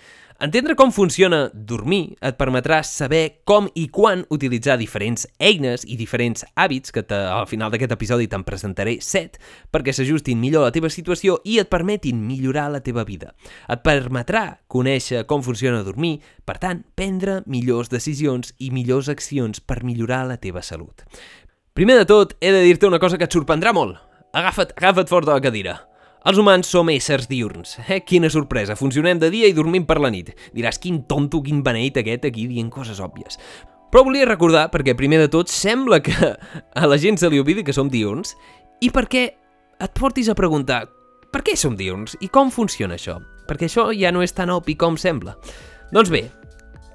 Entendre 0.42 0.75
com 0.75 0.90
funciona 0.90 1.44
dormir 1.54 2.16
et 2.18 2.35
permetrà 2.40 2.80
saber 2.82 3.44
com 3.47 3.68
i 3.78 3.85
quan 3.94 4.25
utilitzar 4.35 4.75
diferents 4.80 5.28
eines 5.38 5.85
i 5.87 5.94
diferents 6.00 6.42
hàbits, 6.56 6.90
que 6.90 7.04
al 7.14 7.47
final 7.47 7.70
d'aquest 7.70 7.94
episodi 7.94 8.26
te'n 8.26 8.42
presentaré 8.42 8.97
7, 9.04 9.38
perquè 9.70 9.94
s'ajustin 9.94 10.40
millor 10.40 10.64
a 10.64 10.73
la 10.73 10.75
teva 10.75 10.90
situació 10.90 11.37
i 11.44 11.61
et 11.62 11.70
permetin 11.70 12.25
millorar 12.26 12.73
la 12.73 12.80
teva 12.82 13.04
vida. 13.04 13.37
Et 13.70 13.85
permetrà 13.85 14.64
conèixer 14.66 15.23
com 15.30 15.44
funciona 15.47 15.85
dormir, 15.87 16.16
per 16.42 16.59
tant, 16.59 16.82
prendre 16.99 17.44
millors 17.47 17.92
decisions 17.92 18.50
i 18.59 18.73
millors 18.75 19.12
accions 19.12 19.61
per 19.61 19.85
millorar 19.85 20.25
la 20.26 20.40
teva 20.42 20.64
salut. 20.64 21.06
Primer 21.73 21.97
de 22.00 22.05
tot, 22.05 22.35
he 22.41 22.50
de 22.50 22.65
dir-te 22.67 22.89
una 22.89 22.99
cosa 22.99 23.19
que 23.19 23.29
et 23.29 23.33
sorprendrà 23.33 23.71
molt. 23.73 23.95
Agafa't, 24.35 24.73
agafa't 24.75 25.07
fort 25.11 25.29
de 25.29 25.37
la 25.37 25.43
cadira. 25.43 25.77
Els 26.27 26.39
humans 26.43 26.69
som 26.69 26.89
éssers 26.91 27.29
diurns. 27.31 27.77
Eh? 27.87 28.00
Quina 28.03 28.29
sorpresa, 28.29 28.75
funcionem 28.77 29.21
de 29.23 29.31
dia 29.31 29.49
i 29.49 29.55
dormim 29.55 29.87
per 29.87 30.00
la 30.03 30.11
nit. 30.11 30.33
Diràs, 30.53 30.81
quin 30.83 31.05
tonto, 31.09 31.41
quin 31.47 31.62
beneit 31.62 31.97
aquest 31.97 32.27
aquí 32.27 32.49
dient 32.50 32.73
coses 32.75 32.99
òbvies. 33.00 33.39
Però 33.91 34.03
volia 34.07 34.27
recordar, 34.27 34.67
perquè 34.75 34.97
primer 34.99 35.23
de 35.23 35.31
tot 35.31 35.49
sembla 35.50 36.00
que 36.03 36.35
a 36.83 36.91
la 36.91 36.99
gent 36.99 37.23
se 37.23 37.31
li 37.31 37.39
oblidi 37.39 37.65
que 37.65 37.75
som 37.75 37.89
diurns, 37.91 38.35
i 38.83 38.91
perquè 38.91 39.25
et 39.81 39.95
portis 39.97 40.29
a 40.29 40.37
preguntar 40.37 40.85
per 41.31 41.45
què 41.47 41.55
som 41.55 41.79
diurns 41.79 42.17
i 42.21 42.29
com 42.35 42.50
funciona 42.50 42.99
això? 42.99 43.21
Perquè 43.47 43.71
això 43.71 43.89
ja 43.95 44.11
no 44.11 44.27
és 44.27 44.35
tan 44.35 44.50
obvi 44.50 44.75
com 44.75 44.99
sembla. 44.99 45.37
Doncs 45.95 46.11
bé, 46.11 46.27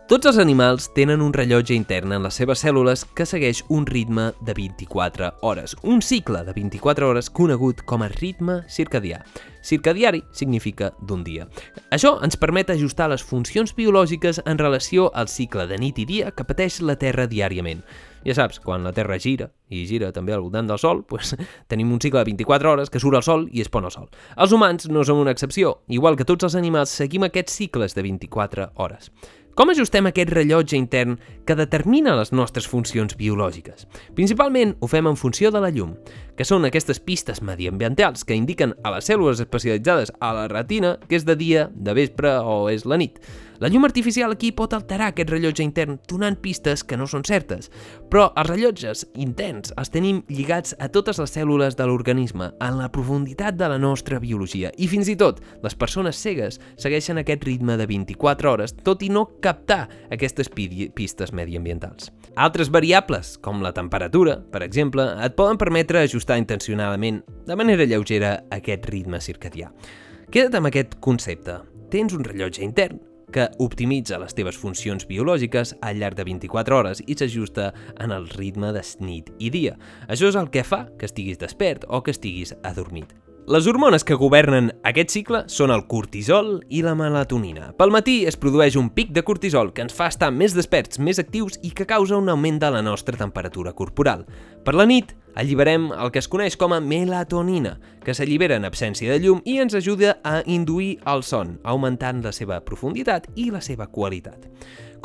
tots 0.06 0.28
els 0.30 0.38
animals 0.38 0.86
tenen 0.94 1.22
un 1.26 1.34
rellotge 1.34 1.74
intern 1.74 2.12
en 2.14 2.26
les 2.28 2.36
seves 2.38 2.62
cèl·lules 2.62 3.02
que 3.18 3.26
segueix 3.26 3.64
un 3.74 3.88
ritme 3.90 4.28
de 4.46 4.54
24 4.54 5.32
hores, 5.42 5.74
un 5.82 6.04
cicle 6.06 6.44
de 6.46 6.54
24 6.54 7.08
hores 7.10 7.30
conegut 7.34 7.82
com 7.90 8.06
a 8.06 8.10
ritme 8.14 8.60
circadià. 8.70 9.24
Circadiari 9.66 10.22
significa 10.32 10.92
d'un 11.02 11.24
dia. 11.26 11.48
Això 11.90 12.20
ens 12.22 12.38
permet 12.38 12.70
ajustar 12.70 13.08
les 13.10 13.24
funcions 13.26 13.74
biològiques 13.74 14.44
en 14.46 14.62
relació 14.62 15.08
al 15.16 15.28
cicle 15.28 15.66
de 15.66 15.80
nit 15.82 15.98
i 15.98 16.06
dia 16.06 16.30
que 16.30 16.46
pateix 16.46 16.84
la 16.86 17.00
Terra 17.02 17.26
diàriament. 17.26 17.82
Ja 18.26 18.34
saps, 18.38 18.60
quan 18.62 18.86
la 18.86 18.94
Terra 18.94 19.18
gira, 19.22 19.52
i 19.70 19.84
gira 19.90 20.12
també 20.14 20.34
al 20.34 20.42
voltant 20.42 20.70
del 20.70 20.82
Sol, 20.82 21.02
pues, 21.10 21.34
tenim 21.72 21.92
un 21.94 22.02
cicle 22.02 22.22
de 22.22 22.30
24 22.30 22.72
hores 22.72 22.94
que 22.94 23.02
surt 23.02 23.18
el 23.18 23.26
Sol 23.26 23.48
i 23.50 23.66
es 23.66 23.74
pon 23.74 23.90
el 23.90 23.94
Sol. 23.94 24.12
Els 24.38 24.54
humans 24.54 24.86
no 24.90 25.06
som 25.06 25.22
una 25.22 25.34
excepció, 25.34 25.80
igual 25.88 26.18
que 26.18 26.30
tots 26.30 26.46
els 26.46 26.58
animals 26.58 26.94
seguim 26.94 27.26
aquests 27.26 27.58
cicles 27.58 27.98
de 27.98 28.06
24 28.06 28.72
hores. 28.76 29.10
Com 29.56 29.70
ajustem 29.72 30.04
aquest 30.10 30.34
rellotge 30.36 30.76
intern 30.76 31.14
que 31.48 31.56
determina 31.56 32.12
les 32.18 32.34
nostres 32.36 32.66
funcions 32.68 33.16
biològiques? 33.16 33.86
Principalment 34.18 34.74
ho 34.84 34.90
fem 34.92 35.08
en 35.08 35.16
funció 35.16 35.48
de 35.48 35.62
la 35.64 35.70
llum, 35.72 35.94
que 36.36 36.44
són 36.44 36.68
aquestes 36.68 37.00
pistes 37.00 37.40
mediambientals 37.40 38.28
que 38.28 38.36
indiquen 38.36 38.74
a 38.84 38.92
les 38.98 39.08
cèl·lules 39.08 39.40
especialitzades 39.40 40.12
a 40.20 40.34
la 40.36 40.50
retina 40.52 40.98
que 41.08 41.16
és 41.16 41.24
de 41.24 41.38
dia, 41.40 41.70
de 41.72 41.96
vespre 41.96 42.36
o 42.44 42.66
és 42.68 42.84
la 42.84 43.00
nit. 43.00 43.22
La 43.60 43.70
llum 43.70 43.86
artificial 43.88 44.34
aquí 44.34 44.50
pot 44.52 44.74
alterar 44.76 45.14
aquest 45.14 45.30
rellotge 45.32 45.64
intern 45.64 45.96
donant 46.10 46.36
pistes 46.44 46.84
que 46.84 46.98
no 47.00 47.08
són 47.08 47.24
certes, 47.24 47.70
però 48.12 48.28
els 48.36 48.50
rellotges 48.50 49.06
interns 49.16 49.72
els 49.80 49.92
tenim 49.94 50.22
lligats 50.28 50.76
a 50.80 50.90
totes 50.92 51.22
les 51.22 51.32
cèl·lules 51.38 51.78
de 51.80 51.88
l'organisme, 51.88 52.50
en 52.60 52.80
la 52.80 52.90
profunditat 52.92 53.56
de 53.56 53.70
la 53.72 53.80
nostra 53.80 54.20
biologia, 54.20 54.74
i 54.76 54.90
fins 54.92 55.08
i 55.08 55.16
tot 55.16 55.40
les 55.64 55.76
persones 55.80 56.20
cegues 56.20 56.60
segueixen 56.76 57.22
aquest 57.22 57.48
ritme 57.48 57.80
de 57.80 57.88
24 57.88 58.52
hores, 58.52 58.76
tot 58.84 59.08
i 59.08 59.10
no 59.10 59.26
captar 59.40 59.86
aquestes 60.12 60.52
pistes 60.52 61.32
mediambientals. 61.32 62.12
Altres 62.36 62.68
variables, 62.68 63.38
com 63.40 63.64
la 63.64 63.72
temperatura, 63.72 64.42
per 64.52 64.66
exemple, 64.68 65.08
et 65.24 65.40
poden 65.40 65.56
permetre 65.56 66.04
ajustar 66.04 66.42
intencionadament, 66.42 67.24
de 67.48 67.56
manera 67.56 67.88
lleugera, 67.88 68.42
aquest 68.52 68.92
ritme 68.92 69.24
circadià. 69.24 69.72
Queda't 70.28 70.60
amb 70.60 70.68
aquest 70.68 71.00
concepte. 71.00 71.62
Tens 71.94 72.16
un 72.18 72.26
rellotge 72.26 72.66
intern, 72.66 73.00
que 73.34 73.50
optimitza 73.60 74.20
les 74.22 74.36
teves 74.38 74.58
funcions 74.60 75.08
biològiques 75.10 75.76
al 75.82 76.00
llarg 76.02 76.20
de 76.20 76.28
24 76.28 76.80
hores 76.80 77.04
i 77.08 77.18
s'ajusta 77.18 77.72
en 78.00 78.12
el 78.16 78.30
ritme 78.30 78.74
de 78.76 78.84
nit 79.00 79.32
i 79.40 79.50
dia. 79.50 79.78
Això 80.08 80.30
és 80.30 80.40
el 80.40 80.52
que 80.52 80.64
fa 80.64 80.86
que 81.00 81.10
estiguis 81.10 81.42
despert 81.42 81.88
o 81.90 82.04
que 82.04 82.14
estiguis 82.16 82.56
adormit. 82.64 83.25
Les 83.46 83.68
hormones 83.68 84.02
que 84.02 84.16
governen 84.18 84.72
aquest 84.90 85.12
cicle 85.14 85.44
són 85.54 85.70
el 85.70 85.84
cortisol 85.86 86.48
i 86.74 86.80
la 86.82 86.96
melatonina. 86.98 87.68
Pel 87.78 87.92
matí 87.94 88.16
es 88.26 88.40
produeix 88.42 88.74
un 88.80 88.88
pic 88.90 89.12
de 89.14 89.22
cortisol 89.22 89.70
que 89.70 89.84
ens 89.86 89.94
fa 89.94 90.08
estar 90.10 90.32
més 90.34 90.56
desperts, 90.58 90.98
més 90.98 91.22
actius 91.22 91.60
i 91.62 91.70
que 91.70 91.86
causa 91.86 92.18
un 92.18 92.32
augment 92.34 92.58
de 92.64 92.72
la 92.74 92.82
nostra 92.82 93.20
temperatura 93.20 93.76
corporal. 93.78 94.24
Per 94.66 94.74
la 94.74 94.88
nit, 94.90 95.14
alliberem 95.38 95.92
el 95.94 96.10
que 96.10 96.24
es 96.24 96.30
coneix 96.32 96.58
com 96.58 96.74
a 96.74 96.82
melatonina, 96.82 97.76
que 98.02 98.18
s'allibera 98.18 98.58
en 98.58 98.66
absència 98.66 99.14
de 99.14 99.22
llum 99.22 99.46
i 99.46 99.60
ens 99.62 99.78
ajuda 99.78 100.18
a 100.26 100.40
induir 100.50 100.96
el 101.06 101.22
son, 101.22 101.60
augmentant 101.62 102.26
la 102.26 102.34
seva 102.34 102.64
profunditat 102.66 103.30
i 103.38 103.52
la 103.54 103.62
seva 103.62 103.86
qualitat. 103.86 104.50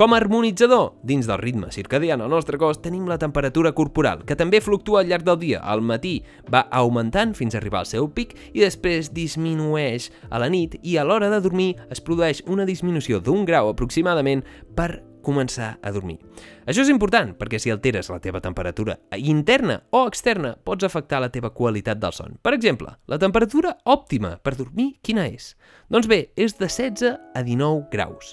Com 0.00 0.14
a 0.14 0.16
harmonitzador, 0.16 0.94
dins 1.04 1.26
del 1.28 1.36
ritme 1.42 1.68
circadià 1.74 2.14
al 2.16 2.30
nostre 2.32 2.56
cos 2.56 2.78
tenim 2.80 3.04
la 3.04 3.18
temperatura 3.20 3.74
corporal, 3.76 4.22
que 4.24 4.32
també 4.32 4.62
fluctua 4.64 5.02
al 5.02 5.10
llarg 5.10 5.26
del 5.26 5.36
dia. 5.42 5.58
Al 5.60 5.82
matí 5.84 6.14
va 6.48 6.62
augmentant 6.72 7.34
fins 7.36 7.52
a 7.52 7.58
arribar 7.60 7.82
al 7.82 7.90
seu 7.90 8.08
pic 8.08 8.32
i 8.54 8.62
després 8.62 9.10
disminueix 9.12 10.06
a 10.30 10.40
la 10.40 10.48
nit 10.48 10.78
i 10.80 10.96
a 10.96 11.04
l'hora 11.04 11.28
de 11.28 11.42
dormir 11.44 11.74
es 11.92 12.00
produeix 12.00 12.40
una 12.48 12.64
disminució 12.64 13.20
d'un 13.20 13.44
grau 13.44 13.68
aproximadament 13.68 14.40
per 14.72 15.02
començar 15.20 15.74
a 15.84 15.92
dormir. 15.92 16.16
Això 16.64 16.80
és 16.80 16.88
important 16.88 17.34
perquè 17.36 17.60
si 17.60 17.68
alteres 17.68 18.08
la 18.08 18.22
teva 18.24 18.40
temperatura 18.40 18.96
interna 19.20 19.82
o 19.92 20.06
externa 20.08 20.54
pots 20.56 20.88
afectar 20.88 21.20
la 21.20 21.28
teva 21.28 21.52
qualitat 21.52 22.00
del 22.00 22.16
son. 22.16 22.40
Per 22.40 22.56
exemple, 22.56 22.96
la 23.04 23.20
temperatura 23.20 23.76
òptima 23.84 24.38
per 24.40 24.56
dormir 24.56 24.94
quina 25.04 25.28
és? 25.28 25.58
Doncs 25.92 26.08
bé, 26.08 26.30
és 26.40 26.56
de 26.56 26.72
16 26.72 27.20
a 27.36 27.44
19 27.44 27.90
graus. 27.92 28.32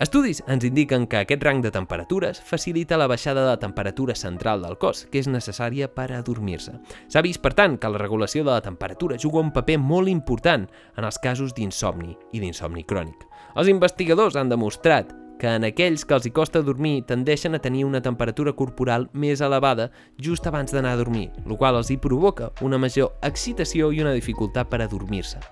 Estudis 0.00 0.38
ens 0.48 0.64
indiquen 0.64 1.02
que 1.04 1.18
aquest 1.20 1.42
rang 1.44 1.58
de 1.60 1.68
temperatures 1.68 2.38
facilita 2.40 2.96
la 2.96 3.06
baixada 3.06 3.42
de 3.42 3.50
la 3.50 3.58
temperatura 3.60 4.14
central 4.16 4.62
del 4.64 4.78
cos, 4.80 5.02
que 5.12 5.20
és 5.20 5.28
necessària 5.28 5.90
per 5.92 6.06
adormir-se. 6.16 6.72
S'ha 7.12 7.20
vist, 7.20 7.42
per 7.44 7.52
tant, 7.52 7.76
que 7.76 7.90
la 7.92 8.00
regulació 8.00 8.40
de 8.40 8.48
la 8.48 8.64
temperatura 8.64 9.20
juga 9.20 9.44
un 9.44 9.52
paper 9.52 9.76
molt 9.76 10.08
important 10.08 10.64
en 10.96 11.04
els 11.04 11.20
casos 11.20 11.52
d'insomni 11.52 12.16
i 12.32 12.40
d'insomni 12.40 12.86
crònic. 12.88 13.28
Els 13.60 13.68
investigadors 13.68 14.40
han 14.40 14.48
demostrat 14.48 15.12
que 15.36 15.52
en 15.52 15.68
aquells 15.68 16.06
que 16.08 16.16
els 16.16 16.24
hi 16.24 16.32
costa 16.32 16.64
dormir 16.64 17.04
tendeixen 17.04 17.54
a 17.54 17.60
tenir 17.60 17.84
una 17.84 18.00
temperatura 18.00 18.56
corporal 18.56 19.10
més 19.12 19.44
elevada 19.44 19.90
just 20.16 20.48
abans 20.48 20.72
d'anar 20.72 20.96
a 20.96 21.04
dormir, 21.04 21.28
el 21.44 21.58
qual 21.60 21.76
els 21.76 21.92
hi 21.92 22.00
provoca 22.00 22.54
una 22.64 22.80
major 22.80 23.18
excitació 23.20 23.92
i 23.92 24.00
una 24.00 24.16
dificultat 24.16 24.72
per 24.72 24.80
adormir-se. 24.80 25.44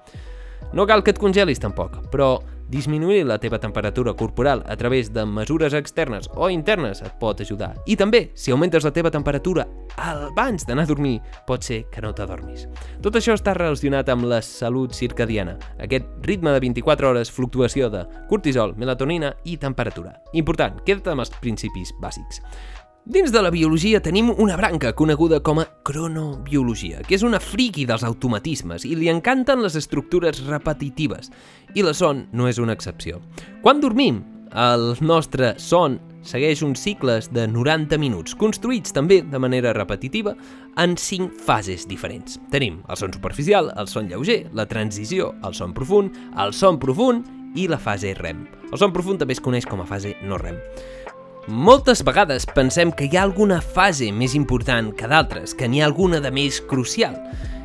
No 0.72 0.88
cal 0.88 1.04
que 1.04 1.12
et 1.12 1.20
congelis 1.20 1.60
tampoc, 1.60 2.00
però 2.08 2.38
Disminuir 2.68 3.24
la 3.24 3.38
teva 3.40 3.58
temperatura 3.58 4.12
corporal 4.12 4.62
a 4.68 4.76
través 4.76 5.12
de 5.14 5.24
mesures 5.24 5.72
externes 5.72 6.28
o 6.36 6.50
internes 6.52 7.00
et 7.00 7.14
pot 7.16 7.40
ajudar. 7.40 7.70
I 7.88 7.96
també, 7.96 8.28
si 8.36 8.52
augmentes 8.52 8.84
la 8.84 8.92
teva 8.92 9.10
temperatura 9.10 9.64
abans 9.96 10.66
d'anar 10.68 10.84
a 10.84 10.90
dormir, 10.90 11.14
pot 11.48 11.64
ser 11.64 11.86
que 11.88 12.02
no 12.04 12.12
t'adormis. 12.12 12.66
Tot 13.00 13.16
això 13.16 13.32
està 13.38 13.54
relacionat 13.56 14.12
amb 14.12 14.28
la 14.28 14.42
salut 14.44 14.92
circadiana, 14.92 15.56
aquest 15.80 16.04
ritme 16.28 16.52
de 16.52 16.60
24 16.60 17.08
hores, 17.08 17.32
fluctuació 17.32 17.88
de 17.88 18.04
cortisol, 18.28 18.76
melatonina 18.76 19.32
i 19.48 19.56
temperatura. 19.56 20.18
Important, 20.36 20.76
queda't 20.84 21.14
amb 21.14 21.24
els 21.24 21.32
principis 21.40 21.96
bàsics. 22.04 22.42
Dins 23.08 23.32
de 23.32 23.40
la 23.40 23.48
biologia 23.48 24.02
tenim 24.04 24.28
una 24.36 24.56
branca 24.60 24.90
coneguda 24.92 25.38
com 25.40 25.62
a 25.62 25.64
cronobiologia, 25.64 26.98
que 27.08 27.14
és 27.16 27.22
una 27.24 27.38
friqui 27.40 27.86
dels 27.88 28.02
automatismes 28.04 28.84
i 28.84 28.90
li 29.00 29.08
encanten 29.08 29.62
les 29.64 29.78
estructures 29.80 30.42
repetitives, 30.44 31.30
i 31.72 31.80
la 31.86 31.94
son 31.96 32.26
no 32.36 32.50
és 32.50 32.60
una 32.60 32.76
excepció. 32.76 33.22
Quan 33.64 33.80
dormim, 33.80 34.20
el 34.52 34.92
nostre 35.00 35.54
son 35.56 35.96
segueix 36.20 36.60
uns 36.60 36.84
cicles 36.84 37.30
de 37.32 37.46
90 37.48 37.96
minuts, 37.96 38.36
construïts 38.36 38.92
també 38.92 39.22
de 39.24 39.40
manera 39.40 39.72
repetitiva 39.72 40.36
en 40.76 41.00
5 41.00 41.40
fases 41.48 41.88
diferents. 41.88 42.36
Tenim 42.52 42.82
el 42.92 43.00
son 43.00 43.16
superficial, 43.16 43.72
el 43.80 43.88
son 43.88 44.12
lleuger, 44.12 44.42
la 44.52 44.68
transició, 44.68 45.32
el 45.48 45.56
son 45.56 45.72
profund, 45.72 46.12
el 46.36 46.52
son 46.52 46.76
profund 46.76 47.56
i 47.56 47.70
la 47.72 47.80
fase 47.80 48.12
REM. 48.20 48.44
El 48.68 48.76
son 48.76 48.92
profund 48.92 49.24
també 49.24 49.32
es 49.32 49.40
coneix 49.40 49.64
com 49.64 49.80
a 49.80 49.88
fase 49.88 50.12
no 50.28 50.36
REM. 50.36 50.60
Moltes 51.48 52.02
vegades 52.04 52.44
pensem 52.44 52.90
que 52.92 53.06
hi 53.08 53.16
ha 53.16 53.22
alguna 53.24 53.62
fase 53.64 54.10
més 54.12 54.34
important 54.36 54.90
que 54.92 55.08
d'altres, 55.08 55.54
que 55.56 55.64
n'hi 55.64 55.80
ha 55.80 55.86
alguna 55.88 56.20
de 56.20 56.28
més 56.28 56.60
crucial. 56.60 57.16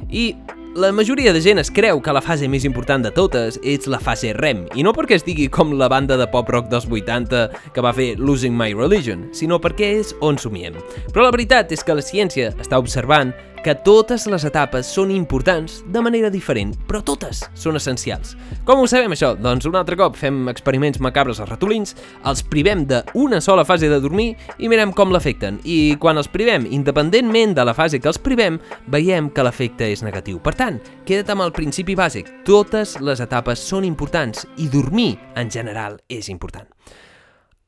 I 0.08 0.30
La 0.74 0.92
majoria 0.92 1.30
de 1.34 1.38
gent 1.38 1.60
es 1.62 1.70
creu 1.70 2.00
que 2.02 2.14
la 2.16 2.22
fase 2.26 2.48
més 2.50 2.64
important 2.66 3.04
de 3.06 3.12
totes 3.14 3.60
és 3.62 3.86
la 3.86 4.00
fase 4.02 4.32
REM, 4.34 4.64
i 4.74 4.82
no 4.82 4.90
perquè 4.98 5.20
es 5.20 5.26
digui 5.28 5.46
com 5.54 5.76
la 5.78 5.86
banda 5.86 6.18
de 6.18 6.26
pop-rock 6.26 6.66
dels 6.72 6.88
80 6.90 7.44
que 7.76 7.84
va 7.86 7.92
fer 7.94 8.16
Losing 8.18 8.58
My 8.58 8.74
Religion, 8.74 9.28
sinó 9.38 9.60
perquè 9.62 9.92
és 10.00 10.16
on 10.26 10.42
somiem. 10.42 10.74
Però 11.14 11.28
la 11.28 11.36
veritat 11.36 11.70
és 11.78 11.86
que 11.86 11.94
la 11.94 12.02
ciència 12.02 12.56
està 12.58 12.82
observant 12.82 13.36
que 13.64 13.74
totes 13.80 14.26
les 14.28 14.44
etapes 14.44 14.90
són 14.92 15.12
importants 15.16 15.80
de 15.88 16.02
manera 16.04 16.30
diferent, 16.30 16.74
però 16.88 17.00
totes 17.06 17.46
són 17.56 17.80
essencials. 17.80 18.34
Com 18.68 18.82
ho 18.82 18.88
sabem 18.92 19.16
això? 19.16 19.32
Doncs 19.40 19.66
un 19.70 19.78
altre 19.80 19.96
cop 20.00 20.18
fem 20.20 20.50
experiments 20.52 21.00
macabres 21.04 21.40
als 21.40 21.50
ratolins, 21.50 21.96
els 22.28 22.44
privem 22.44 22.84
d'una 22.90 23.40
sola 23.42 23.64
fase 23.66 23.88
de 23.90 24.02
dormir 24.04 24.34
i 24.60 24.68
mirem 24.72 24.92
com 24.92 25.16
l'afecten. 25.16 25.62
I 25.64 25.96
quan 26.04 26.20
els 26.20 26.28
privem, 26.28 26.68
independentment 26.76 27.56
de 27.56 27.66
la 27.66 27.76
fase 27.78 28.02
que 28.04 28.12
els 28.12 28.20
privem, 28.20 28.60
veiem 28.92 29.32
que 29.32 29.48
l'efecte 29.48 29.88
és 29.94 30.04
negatiu. 30.04 30.42
Per 30.44 30.54
tant, 30.60 30.82
queda't 31.08 31.32
amb 31.32 31.48
el 31.48 31.56
principi 31.56 31.96
bàsic. 31.96 32.30
Totes 32.44 33.00
les 33.00 33.24
etapes 33.24 33.64
són 33.64 33.88
importants 33.88 34.44
i 34.60 34.68
dormir, 34.68 35.16
en 35.40 35.50
general, 35.50 36.02
és 36.12 36.28
important. 36.30 36.68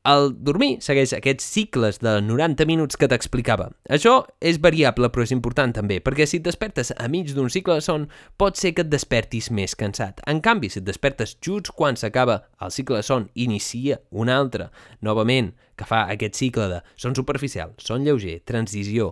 El 0.06 0.28
dormir 0.46 0.76
segueix 0.84 1.10
aquests 1.16 1.48
cicles 1.50 1.96
de 1.98 2.12
90 2.22 2.62
minuts 2.70 2.98
que 3.00 3.08
t'explicava. 3.10 3.72
Això 3.90 4.20
és 4.38 4.60
variable 4.62 5.08
però 5.10 5.24
és 5.26 5.32
important 5.34 5.74
també, 5.74 5.98
perquè 6.04 6.28
si 6.30 6.38
et 6.38 6.44
despertes 6.46 6.92
a 6.94 7.08
mig 7.10 7.32
d'un 7.34 7.50
cicle 7.50 7.74
de 7.80 7.82
son, 7.82 8.06
pot 8.38 8.54
ser 8.54 8.70
que 8.76 8.84
et 8.86 8.92
despertis 8.92 9.50
més 9.50 9.74
cansat. 9.74 10.22
En 10.30 10.38
canvi, 10.44 10.70
si 10.70 10.78
et 10.78 10.86
despertes 10.86 11.34
just 11.42 11.72
quan 11.74 11.98
s'acaba 11.98 12.44
el 12.62 12.70
cicle 12.70 13.00
de 13.00 13.08
son, 13.08 13.26
inicia 13.34 13.98
un 14.14 14.30
altre, 14.30 14.70
novament, 15.02 15.56
que 15.76 15.84
fa 15.88 16.04
aquest 16.12 16.38
cicle 16.38 16.70
de 16.70 16.78
son 16.94 17.18
superficial, 17.18 17.74
son 17.82 18.06
lleuger, 18.06 18.38
transició, 18.46 19.10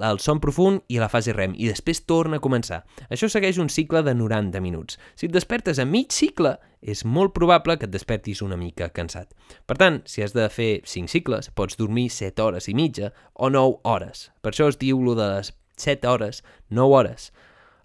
el 0.00 0.20
son 0.20 0.40
profund 0.40 0.82
i 0.88 0.98
la 0.98 1.08
fase 1.12 1.32
REM, 1.32 1.54
i 1.56 1.68
després 1.70 2.02
torna 2.08 2.40
a 2.40 2.44
començar. 2.44 2.82
Això 3.10 3.28
segueix 3.30 3.58
un 3.62 3.70
cicle 3.70 4.02
de 4.02 4.14
90 4.14 4.62
minuts. 4.64 4.98
Si 5.14 5.28
et 5.28 5.34
despertes 5.34 5.78
a 5.78 5.86
mig 5.88 6.12
cicle, 6.12 6.56
és 6.84 7.04
molt 7.04 7.32
probable 7.36 7.78
que 7.78 7.88
et 7.88 7.94
despertis 7.94 8.42
una 8.44 8.58
mica 8.60 8.90
cansat. 8.92 9.32
Per 9.66 9.78
tant, 9.80 10.02
si 10.04 10.22
has 10.22 10.34
de 10.36 10.44
fer 10.52 10.82
5 10.84 11.08
cicles, 11.08 11.48
pots 11.56 11.78
dormir 11.80 12.10
7 12.12 12.42
hores 12.42 12.68
i 12.68 12.76
mitja 12.76 13.14
o 13.32 13.48
9 13.48 13.80
hores. 13.88 14.28
Per 14.42 14.52
això 14.52 14.68
es 14.68 14.78
diu 14.78 15.00
lo 15.02 15.16
de 15.16 15.30
les 15.36 15.54
7 15.80 16.08
hores, 16.08 16.44
9 16.68 17.00
hores. 17.00 17.32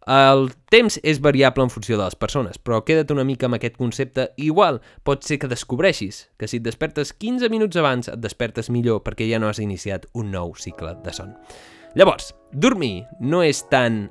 El 0.09 0.47
temps 0.73 0.95
és 1.05 1.19
variable 1.21 1.61
en 1.63 1.69
funció 1.69 1.97
de 1.97 2.03
les 2.03 2.15
persones, 2.17 2.57
però 2.57 2.79
queda't 2.85 3.11
una 3.13 3.25
mica 3.27 3.45
amb 3.45 3.59
aquest 3.59 3.75
concepte. 3.77 4.31
Igual, 4.41 4.79
pot 5.05 5.23
ser 5.27 5.37
que 5.37 5.49
descobreixis 5.51 6.23
que 6.39 6.47
si 6.49 6.57
et 6.57 6.65
despertes 6.65 7.13
15 7.13 7.51
minuts 7.53 7.77
abans 7.77 8.09
et 8.09 8.17
despertes 8.23 8.71
millor 8.73 9.03
perquè 9.05 9.29
ja 9.29 9.37
no 9.37 9.51
has 9.51 9.61
iniciat 9.61 10.07
un 10.17 10.31
nou 10.33 10.55
cicle 10.57 10.95
de 11.05 11.13
son. 11.13 11.35
Llavors, 11.97 12.35
dormir 12.53 13.07
no 13.19 13.41
és 13.41 13.63
tan 13.71 14.03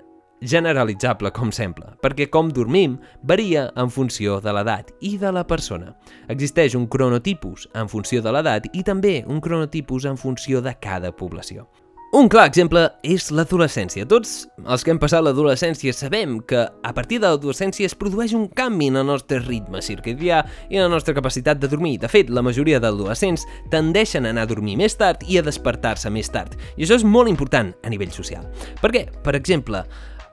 generalitzable 0.42 1.30
com 1.34 1.52
sembla, 1.54 1.92
perquè 2.02 2.26
com 2.30 2.50
dormim 2.50 2.96
varia 3.22 3.68
en 3.78 3.90
funció 3.90 4.40
de 4.42 4.54
l'edat 4.54 4.90
i 4.98 5.12
de 5.18 5.30
la 5.34 5.44
persona. 5.46 5.92
Existeix 6.30 6.74
un 6.78 6.88
cronotipus 6.90 7.68
en 7.78 7.90
funció 7.90 8.22
de 8.22 8.34
l'edat 8.34 8.66
i 8.74 8.82
també 8.86 9.20
un 9.26 9.38
cronotipus 9.42 10.08
en 10.10 10.18
funció 10.18 10.62
de 10.62 10.74
cada 10.82 11.14
població. 11.14 11.68
Un 12.08 12.24
clar 12.32 12.46
exemple 12.48 12.80
és 13.04 13.26
l'adolescència. 13.36 14.06
Tots 14.08 14.46
els 14.64 14.80
que 14.80 14.94
hem 14.94 15.00
passat 15.00 15.20
l'adolescència 15.20 15.92
sabem 15.92 16.38
que 16.48 16.62
a 16.64 16.92
partir 16.96 17.18
de 17.20 17.28
l'adolescència 17.28 17.84
es 17.84 17.94
produeix 18.00 18.32
un 18.32 18.46
canvi 18.48 18.88
en 18.88 18.96
el 19.02 19.04
nostre 19.10 19.42
ritme 19.42 19.82
circadià 19.84 20.38
i 20.72 20.78
en 20.78 20.86
la 20.86 20.94
nostra 20.94 21.12
capacitat 21.12 21.60
de 21.60 21.68
dormir. 21.68 21.98
De 22.00 22.08
fet, 22.08 22.32
la 22.32 22.40
majoria 22.40 22.80
d'adolescents 22.80 23.44
tendeixen 23.68 24.24
a 24.24 24.32
anar 24.32 24.46
a 24.46 24.48
dormir 24.48 24.78
més 24.80 24.96
tard 24.96 25.20
i 25.28 25.36
a 25.36 25.44
despertar-se 25.44 26.08
més 26.08 26.32
tard. 26.32 26.56
I 26.78 26.86
això 26.86 26.96
és 26.96 27.04
molt 27.04 27.28
important 27.28 27.74
a 27.84 27.92
nivell 27.92 28.14
social. 28.16 28.48
Per 28.80 28.88
què? 28.94 29.04
Per 29.20 29.36
exemple, 29.36 29.84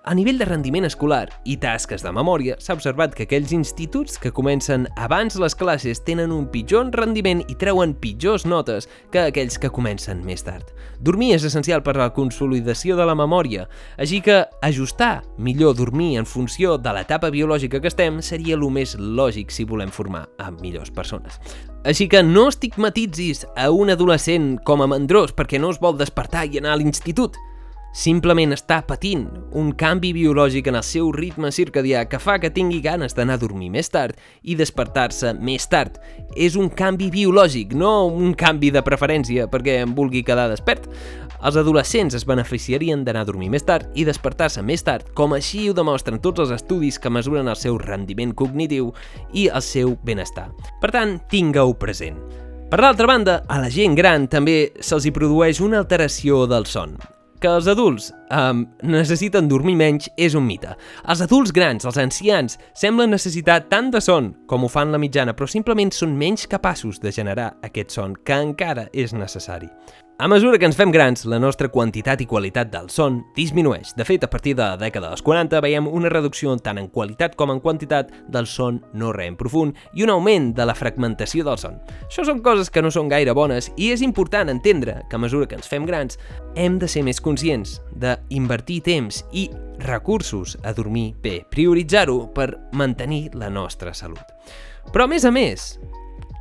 a 0.05 0.13
nivell 0.13 0.38
de 0.38 0.45
rendiment 0.45 0.85
escolar 0.85 1.31
i 1.50 1.55
tasques 1.57 2.03
de 2.05 2.12
memòria, 2.13 2.55
s'ha 2.62 2.75
observat 2.77 3.15
que 3.17 3.25
aquells 3.25 3.51
instituts 3.57 4.19
que 4.21 4.31
comencen 4.31 4.85
abans 5.01 5.33
les 5.41 5.55
classes 5.57 6.03
tenen 6.05 6.31
un 6.31 6.45
pitjor 6.53 6.91
rendiment 6.93 7.41
i 7.50 7.55
treuen 7.57 7.95
pitjors 7.97 8.45
notes 8.45 8.85
que 9.12 9.24
aquells 9.25 9.57
que 9.57 9.71
comencen 9.74 10.21
més 10.25 10.45
tard. 10.45 10.69
Dormir 11.01 11.33
és 11.35 11.47
essencial 11.50 11.81
per 11.81 11.95
a 11.95 12.03
la 12.03 12.12
consolidació 12.13 12.95
de 13.00 13.07
la 13.09 13.17
memòria, 13.17 13.65
així 13.97 14.21
que 14.21 14.43
ajustar 14.62 15.24
millor 15.38 15.74
dormir 15.75 16.19
en 16.19 16.29
funció 16.29 16.77
de 16.77 16.93
l'etapa 16.93 17.33
biològica 17.33 17.81
que 17.81 17.89
estem 17.89 18.21
seria 18.21 18.59
el 18.59 18.69
més 18.69 18.93
lògic 19.00 19.50
si 19.50 19.65
volem 19.65 19.89
formar 19.89 20.27
a 20.38 20.51
millors 20.51 20.93
persones. 20.93 21.41
Així 21.85 22.07
que 22.09 22.21
no 22.24 22.48
estigmatitzis 22.50 23.46
a 23.57 23.72
un 23.74 23.89
adolescent 23.94 24.55
com 24.65 24.81
a 24.81 24.87
mandrós 24.89 25.33
perquè 25.33 25.57
no 25.61 25.74
es 25.74 25.81
vol 25.81 25.98
despertar 25.98 26.46
i 26.46 26.61
anar 26.61 26.74
a 26.74 26.79
l'institut 26.81 27.37
simplement 27.96 28.51
està 28.51 28.81
patint 28.84 29.24
un 29.55 29.70
canvi 29.79 30.10
biològic 30.18 30.68
en 30.68 30.75
el 30.75 30.84
seu 30.84 31.14
ritme 31.16 31.48
circadià 31.55 32.01
que 32.12 32.20
fa 32.20 32.36
que 32.44 32.51
tingui 32.51 32.81
ganes 32.84 33.16
d'anar 33.16 33.38
a 33.38 33.42
dormir 33.42 33.70
més 33.72 33.88
tard 33.92 34.20
i 34.44 34.58
despertar-se 34.60 35.31
més 35.40 35.64
tard. 35.72 35.96
És 36.36 36.58
un 36.60 36.68
canvi 36.68 37.08
biològic, 37.14 37.72
no 37.72 38.10
un 38.12 38.36
canvi 38.36 38.74
de 38.75 38.84
preferència 38.84 39.48
perquè 39.48 39.79
em 39.86 39.96
vulgui 39.96 40.25
quedar 40.27 40.50
despert. 40.51 40.90
Els 41.46 41.55
adolescents 41.62 42.18
es 42.20 42.27
beneficiarien 42.27 43.05
d'anar 43.08 43.24
a 43.24 43.29
dormir 43.31 43.50
més 43.53 43.64
tard 43.64 43.88
i 43.96 44.03
despertar-se 44.03 44.64
més 44.66 44.84
tard, 44.84 45.08
com 45.16 45.38
així 45.38 45.70
ho 45.70 45.77
demostren 45.77 46.20
tots 46.20 46.44
els 46.44 46.51
estudis 46.58 47.00
que 47.00 47.14
mesuren 47.14 47.48
el 47.48 47.60
seu 47.60 47.79
rendiment 47.79 48.36
cognitiu 48.36 48.92
i 49.31 49.48
el 49.48 49.64
seu 49.64 49.96
benestar. 50.03 50.50
Per 50.84 50.92
tant, 50.92 51.22
tingueu 51.31 51.77
present. 51.79 52.20
Per 52.68 52.81
l'altra 52.81 53.08
banda, 53.08 53.44
a 53.48 53.62
la 53.64 53.72
gent 53.72 53.96
gran 53.96 54.27
també 54.27 54.74
se'ls 54.84 55.05
hi 55.05 55.16
produeix 55.16 55.64
una 55.64 55.86
alteració 55.86 56.44
del 56.50 56.66
son 56.68 56.98
que 57.41 57.51
els 57.51 57.67
adults 57.71 58.11
um, 58.33 58.65
necessiten 58.83 59.50
dormir 59.51 59.75
menys 59.79 60.09
és 60.17 60.37
un 60.37 60.45
mite. 60.48 60.75
Els 61.09 61.24
adults 61.25 61.53
grans, 61.55 61.85
els 61.85 62.00
ancians, 62.01 62.59
semblen 62.77 63.13
necessitar 63.13 63.61
tant 63.71 63.91
de 63.93 64.01
son 64.03 64.33
com 64.50 64.65
ho 64.65 64.71
fan 64.71 64.93
la 64.93 65.01
mitjana, 65.01 65.35
però 65.35 65.50
simplement 65.50 65.93
són 65.93 66.17
menys 66.17 66.48
capaços 66.51 67.01
de 67.03 67.13
generar 67.15 67.53
aquest 67.65 67.95
son 67.95 68.15
que 68.25 68.41
encara 68.48 68.89
és 68.93 69.13
necessari. 69.13 69.71
A 70.18 70.30
mesura 70.30 70.56
que 70.58 70.64
ens 70.64 70.78
fem 70.80 70.94
grans, 70.96 71.25
la 71.28 71.42
nostra 71.44 71.68
quantitat 71.68 72.22
i 72.24 72.25
qualitat 72.25 72.70
del 72.72 72.86
son 72.88 73.18
disminueix. 73.36 73.90
De 74.00 74.06
fet, 74.08 74.24
a 74.24 74.30
partir 74.32 74.54
de 74.56 74.64
la 74.64 74.78
dècada 74.80 75.10
dels 75.12 75.20
40 75.20 75.60
veiem 75.60 75.90
una 75.92 76.08
reducció 76.08 76.54
tant 76.64 76.80
en 76.80 76.88
qualitat 76.88 77.34
com 77.36 77.51
en 77.51 77.60
quantitat 77.60 78.14
del 78.32 78.48
son 78.48 78.78
no 78.96 79.10
rem 79.12 79.36
profund 79.36 79.75
i 79.92 80.06
un 80.06 80.14
augment 80.14 80.54
de 80.56 80.70
la 80.70 80.75
fragmentació 80.80 81.44
del 81.44 81.60
son. 81.60 81.82
Això 82.08 82.24
són 82.24 82.40
coses 82.46 82.72
que 82.72 82.80
no 82.80 82.94
són 82.96 83.12
gaire 83.12 83.34
bones 83.36 83.68
i 83.75 83.90
és 83.92 84.06
important 84.08 84.48
entendre 84.54 85.01
que 85.10 85.20
a 85.20 85.20
mesura 85.20 85.50
que 85.51 85.60
ens 85.60 85.68
fem 85.68 85.84
grans 85.84 86.16
hem 86.56 86.80
de 86.80 86.88
ser 86.88 87.04
més 87.04 87.20
conscients 87.20 87.82
d'invertir 87.92 88.80
temps 88.88 89.20
i 89.36 89.50
recursos 89.84 90.56
a 90.64 90.72
dormir 90.72 91.10
bé, 91.20 91.42
prioritzar-ho 91.51 92.22
per 92.32 92.54
mantenir 92.72 93.34
la 93.36 93.51
nostra 93.51 93.92
salut. 93.92 94.24
Però 94.96 95.10
a 95.10 95.12
més 95.12 95.28
a 95.28 95.36
més, 95.36 95.74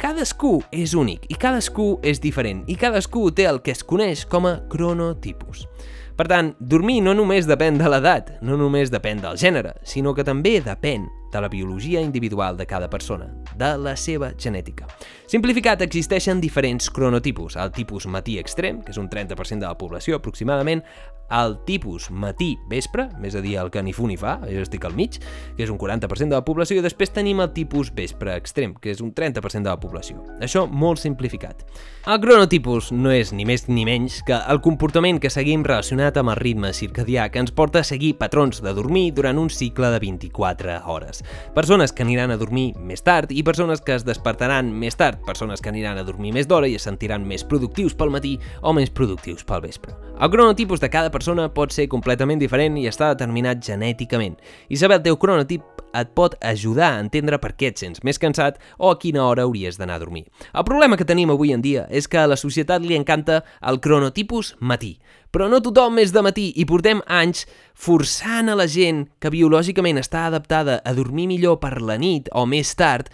cadascú 0.01 0.59
és 0.75 0.95
únic 0.95 1.27
i 1.31 1.37
cadascú 1.41 1.99
és 2.05 2.21
diferent 2.23 2.63
i 2.71 2.77
cadascú 2.79 3.29
té 3.35 3.49
el 3.51 3.61
que 3.65 3.75
es 3.75 3.85
coneix 3.85 4.25
com 4.29 4.49
a 4.49 4.57
cronotipus. 4.71 5.67
Per 6.15 6.29
tant, 6.31 6.53
dormir 6.61 7.01
no 7.03 7.11
només 7.19 7.49
depèn 7.51 7.79
de 7.81 7.89
l'edat, 7.91 8.37
no 8.47 8.55
només 8.59 8.93
depèn 8.93 9.19
del 9.23 9.39
gènere, 9.41 9.73
sinó 9.83 10.13
que 10.15 10.23
també 10.27 10.61
depèn 10.63 11.09
de 11.35 11.41
la 11.43 11.51
biologia 11.51 12.01
individual 12.01 12.57
de 12.57 12.67
cada 12.71 12.87
persona, 12.89 13.27
de 13.59 13.73
la 13.83 13.97
seva 13.99 14.31
genètica. 14.39 14.87
Simplificat, 15.27 15.83
existeixen 15.83 16.39
diferents 16.39 16.87
cronotipus. 16.95 17.57
El 17.59 17.73
tipus 17.75 18.07
matí 18.07 18.39
extrem, 18.39 18.79
que 18.87 18.95
és 18.95 19.01
un 19.03 19.11
30% 19.11 19.59
de 19.59 19.67
la 19.67 19.79
població 19.79 20.21
aproximadament, 20.21 20.85
el 21.31 21.57
tipus 21.67 22.11
matí-vespre, 22.11 23.09
més 23.21 23.35
a 23.35 23.43
dir, 23.45 23.57
el 23.61 23.71
que 23.73 23.83
ni 23.83 23.95
fu 23.97 24.09
ni 24.09 24.17
fa, 24.21 24.37
jo 24.49 24.63
estic 24.65 24.85
al 24.85 24.95
mig, 24.97 25.19
que 25.57 25.65
és 25.65 25.73
un 25.73 25.79
40% 25.81 26.29
de 26.29 26.37
la 26.37 26.45
població, 26.45 26.79
i 26.79 26.85
després 26.85 27.13
tenim 27.15 27.41
el 27.45 27.53
tipus 27.57 27.93
vespre 27.95 28.37
extrem, 28.37 28.75
que 28.81 28.93
és 28.93 29.01
un 29.05 29.15
30% 29.15 29.65
de 29.65 29.73
la 29.73 29.81
població. 29.81 30.23
Això 30.45 30.67
molt 30.69 31.03
simplificat. 31.03 31.65
El 32.05 32.21
cronotipus 32.21 32.91
no 32.93 33.13
és 33.15 33.33
ni 33.33 33.47
més 33.49 33.67
ni 33.71 33.87
menys 33.89 34.19
que 34.27 34.37
el 34.37 34.61
comportament 34.61 35.17
que 35.23 35.33
seguim 35.33 35.65
relacionat 35.65 36.19
amb 36.21 36.35
el 36.35 36.37
ritme 36.37 36.73
circadià 36.77 37.31
que 37.33 37.41
ens 37.41 37.55
porta 37.55 37.81
a 37.81 37.89
seguir 37.89 38.19
patrons 38.21 38.61
de 38.61 38.75
dormir 38.77 39.07
durant 39.17 39.41
un 39.41 39.49
cicle 39.49 39.89
de 39.89 40.01
24 40.03 40.83
hores. 40.85 41.23
Persones 41.57 41.95
que 41.97 42.05
aniran 42.05 42.31
a 42.31 42.37
dormir 42.37 42.75
més 42.77 43.01
tard 43.01 43.33
i 43.33 43.43
persones 43.43 43.81
que 43.81 43.97
es 43.97 44.05
despertaran 44.05 44.69
més 44.69 44.99
tard, 45.01 45.23
persones 45.25 45.65
que 45.65 45.73
aniran 45.73 45.97
a 45.99 46.05
dormir 46.05 46.35
més 46.37 46.49
d'hora 46.51 46.69
i 46.69 46.77
es 46.77 46.85
sentiran 46.85 47.25
més 47.25 47.45
productius 47.49 47.97
pel 47.97 48.13
matí 48.13 48.37
o 48.61 48.75
més 48.77 48.93
productius 48.93 49.45
pel 49.49 49.65
vespre. 49.65 49.97
El 50.21 50.31
cronotipus 50.31 50.85
de 50.85 50.93
cada 50.93 51.11
persona 51.15 51.47
pot 51.55 51.73
ser 51.73 51.87
completament 51.93 52.43
diferent 52.43 52.77
i 52.81 52.89
està 52.91 53.13
determinat 53.15 53.63
genèticament. 53.63 54.35
I 54.69 54.81
saber 54.81 54.99
el 54.99 55.07
teu 55.07 55.19
cronotip 55.21 55.85
et 55.95 56.11
pot 56.19 56.35
ajudar 56.43 56.91
a 56.93 57.03
entendre 57.03 57.39
per 57.39 57.53
què 57.55 57.71
et 57.71 57.81
sents 57.81 58.03
més 58.07 58.19
cansat 58.19 58.59
o 58.79 58.91
a 58.91 58.99
quina 58.99 59.23
hora 59.25 59.45
hauries 59.47 59.79
d'anar 59.79 60.01
a 60.01 60.03
dormir. 60.03 60.25
El 60.53 60.67
problema 60.67 60.99
que 60.99 61.07
tenim 61.07 61.31
avui 61.31 61.55
en 61.55 61.63
dia 61.63 61.87
és 61.91 62.11
que 62.11 62.19
a 62.19 62.27
la 62.31 62.39
societat 62.41 62.83
li 62.83 62.99
encanta 62.99 63.45
el 63.63 63.79
cronotipus 63.85 64.57
matí, 64.59 64.97
però 65.31 65.49
no 65.51 65.63
tothom 65.63 66.01
és 66.03 66.13
de 66.15 66.25
matí 66.27 66.51
i 66.59 66.67
portem 66.67 67.03
anys 67.07 67.47
forçant 67.75 68.51
a 68.51 68.59
la 68.59 68.67
gent 68.71 69.05
que 69.23 69.33
biològicament 69.35 70.03
està 70.03 70.27
adaptada 70.29 70.81
a 70.85 70.95
dormir 70.95 71.29
millor 71.31 71.61
per 71.63 71.81
la 71.83 71.99
nit 71.99 72.31
o 72.35 72.47
més 72.47 72.75
tard 72.79 73.11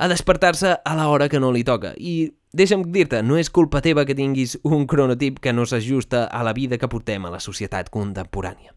a 0.00 0.08
despertar-se 0.08 0.78
a 0.80 0.94
l'hora 0.96 1.28
que 1.28 1.38
no 1.38 1.52
li 1.52 1.60
toca. 1.62 1.92
I 2.00 2.32
deixa'm 2.56 2.86
dir-te, 2.88 3.20
no 3.20 3.36
és 3.36 3.52
culpa 3.52 3.82
teva 3.84 4.06
que 4.08 4.16
tinguis 4.16 4.56
un 4.64 4.86
cronotip 4.88 5.42
que 5.44 5.52
no 5.52 5.66
s'ajusta 5.68 6.24
a 6.24 6.40
la 6.46 6.54
vida 6.56 6.80
que 6.80 6.88
portem 6.88 7.28
a 7.28 7.32
la 7.34 7.40
societat 7.44 7.92
contemporània. 7.92 8.72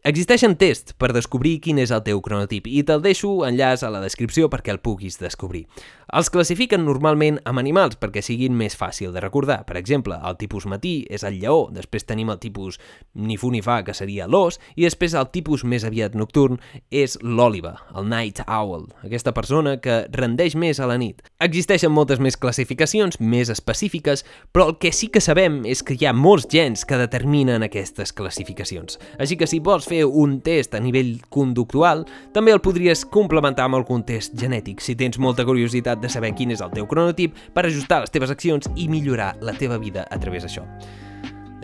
Existeixen 0.00 0.54
tests 0.56 0.94
per 0.96 1.10
descobrir 1.12 1.58
quin 1.60 1.76
és 1.82 1.90
el 1.92 2.00
teu 2.00 2.22
cronotip 2.24 2.64
i 2.64 2.78
te'l 2.88 3.02
deixo 3.04 3.42
enllaç 3.44 3.82
a 3.84 3.90
la 3.92 3.98
descripció 4.00 4.46
perquè 4.48 4.72
el 4.72 4.78
puguis 4.80 5.18
descobrir. 5.20 5.66
Els 6.16 6.30
classifiquen 6.32 6.86
normalment 6.86 7.36
amb 7.46 7.60
animals 7.60 7.98
perquè 8.00 8.22
siguin 8.24 8.56
més 8.56 8.74
fàcil 8.80 9.12
de 9.12 9.20
recordar. 9.20 9.60
Per 9.68 9.76
exemple, 9.76 10.16
el 10.16 10.38
tipus 10.40 10.64
matí 10.66 11.04
és 11.12 11.22
el 11.28 11.36
lleó, 11.42 11.68
després 11.70 12.08
tenim 12.08 12.32
el 12.32 12.40
tipus 12.40 12.80
ni 13.12 13.36
fu 13.36 13.50
ni 13.52 13.60
fa, 13.60 13.82
que 13.84 13.92
seria 13.94 14.26
l'os, 14.26 14.56
i 14.74 14.86
després 14.88 15.12
el 15.14 15.28
tipus 15.30 15.66
més 15.68 15.84
aviat 15.84 16.16
nocturn 16.16 16.56
és 16.88 17.18
l'òliva, 17.20 17.76
el 17.92 18.08
night 18.08 18.40
owl, 18.48 18.88
aquesta 19.04 19.34
persona 19.36 19.76
que 19.84 20.06
rendeix 20.16 20.56
més 20.56 20.80
a 20.80 20.88
la 20.88 20.96
nit. 20.96 21.20
Existeixen 21.44 21.92
moltes 21.92 22.24
més 22.24 22.40
classificacions, 22.40 23.20
més 23.20 23.52
específiques, 23.52 24.24
però 24.50 24.70
el 24.72 24.78
que 24.80 24.94
sí 24.96 25.12
que 25.12 25.20
sabem 25.20 25.60
és 25.68 25.84
que 25.84 26.00
hi 26.00 26.08
ha 26.08 26.16
molts 26.16 26.48
gens 26.50 26.88
que 26.88 26.98
determinen 26.98 27.68
aquestes 27.68 28.16
classificacions. 28.16 28.96
Així 29.20 29.36
que 29.36 29.46
si 29.46 29.60
vols 29.60 29.89
fer 29.90 30.04
un 30.06 30.38
test 30.46 30.76
a 30.76 30.80
nivell 30.82 31.16
conductual, 31.32 32.04
també 32.34 32.54
el 32.54 32.62
podries 32.62 33.02
complementar 33.04 33.66
amb 33.66 33.80
algun 33.80 34.04
test 34.06 34.36
genètic 34.38 34.82
si 34.84 34.96
tens 34.96 35.18
molta 35.18 35.46
curiositat 35.48 36.00
de 36.02 36.10
saber 36.12 36.32
quin 36.38 36.54
és 36.54 36.62
el 36.64 36.72
teu 36.74 36.86
cronotip 36.90 37.36
per 37.54 37.66
ajustar 37.66 38.04
les 38.04 38.14
teves 38.14 38.30
accions 38.30 38.70
i 38.76 38.88
millorar 38.88 39.34
la 39.42 39.56
teva 39.58 39.80
vida 39.82 40.06
a 40.10 40.18
través 40.22 40.46
d'això. 40.46 40.64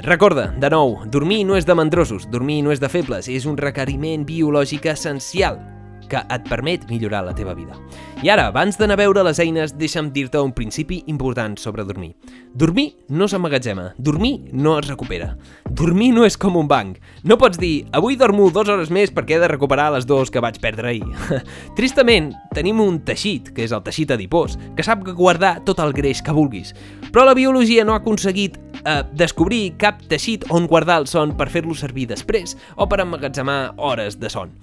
Recorda, 0.04 0.50
de 0.60 0.68
nou, 0.68 0.98
dormir 1.08 1.40
no 1.48 1.56
és 1.56 1.64
de 1.64 1.74
mandrosos, 1.74 2.26
dormir 2.28 2.60
no 2.66 2.74
és 2.74 2.82
de 2.82 2.90
febles, 2.92 3.30
és 3.32 3.46
un 3.48 3.56
requeriment 3.56 4.26
biològic 4.28 4.90
essencial 4.92 5.56
que 6.08 6.20
et 6.20 6.48
permet 6.48 6.86
millorar 6.90 7.24
la 7.26 7.34
teva 7.34 7.54
vida. 7.54 7.76
I 8.24 8.30
ara, 8.32 8.46
abans 8.48 8.78
d'anar 8.78 8.96
a 8.96 9.02
veure 9.02 9.24
les 9.26 9.40
eines, 9.42 9.74
deixa'm 9.76 10.08
dir-te 10.14 10.40
un 10.40 10.54
principi 10.56 11.02
important 11.12 11.58
sobre 11.60 11.84
dormir. 11.84 12.14
Dormir 12.56 12.86
no 13.08 13.28
s'emmagatzema, 13.28 13.90
dormir 13.98 14.48
no 14.52 14.78
es 14.78 14.88
recupera. 14.88 15.34
Dormir 15.68 16.12
no 16.16 16.24
és 16.24 16.38
com 16.40 16.56
un 16.56 16.68
banc. 16.68 16.96
No 17.22 17.36
pots 17.36 17.60
dir, 17.60 17.86
avui 17.92 18.16
dormo 18.16 18.48
dues 18.50 18.70
hores 18.72 18.92
més 18.94 19.12
perquè 19.12 19.36
he 19.36 19.42
de 19.42 19.50
recuperar 19.52 19.90
les 19.92 20.06
dues 20.08 20.32
que 20.32 20.40
vaig 20.40 20.60
perdre 20.62 20.94
ahir. 20.94 21.42
Tristament, 21.78 22.32
tenim 22.56 22.80
un 22.80 23.02
teixit, 23.04 23.52
que 23.52 23.66
és 23.66 23.74
el 23.76 23.84
teixit 23.84 24.14
adipós, 24.16 24.56
que 24.76 24.86
sap 24.86 25.04
guardar 25.18 25.58
tot 25.68 25.82
el 25.84 25.92
greix 25.92 26.22
que 26.24 26.34
vulguis. 26.34 26.72
Però 27.12 27.26
la 27.26 27.36
biologia 27.36 27.84
no 27.84 27.92
ha 27.92 28.00
aconseguit 28.00 28.56
eh, 28.86 29.02
descobrir 29.12 29.74
cap 29.80 30.00
teixit 30.08 30.46
on 30.54 30.68
guardar 30.70 31.00
el 31.02 31.10
son 31.10 31.34
per 31.36 31.50
fer-lo 31.52 31.74
servir 31.74 32.06
després 32.12 32.56
o 32.76 32.88
per 32.88 33.02
emmagatzemar 33.04 33.74
hores 33.76 34.20
de 34.22 34.30
son. 34.32 34.54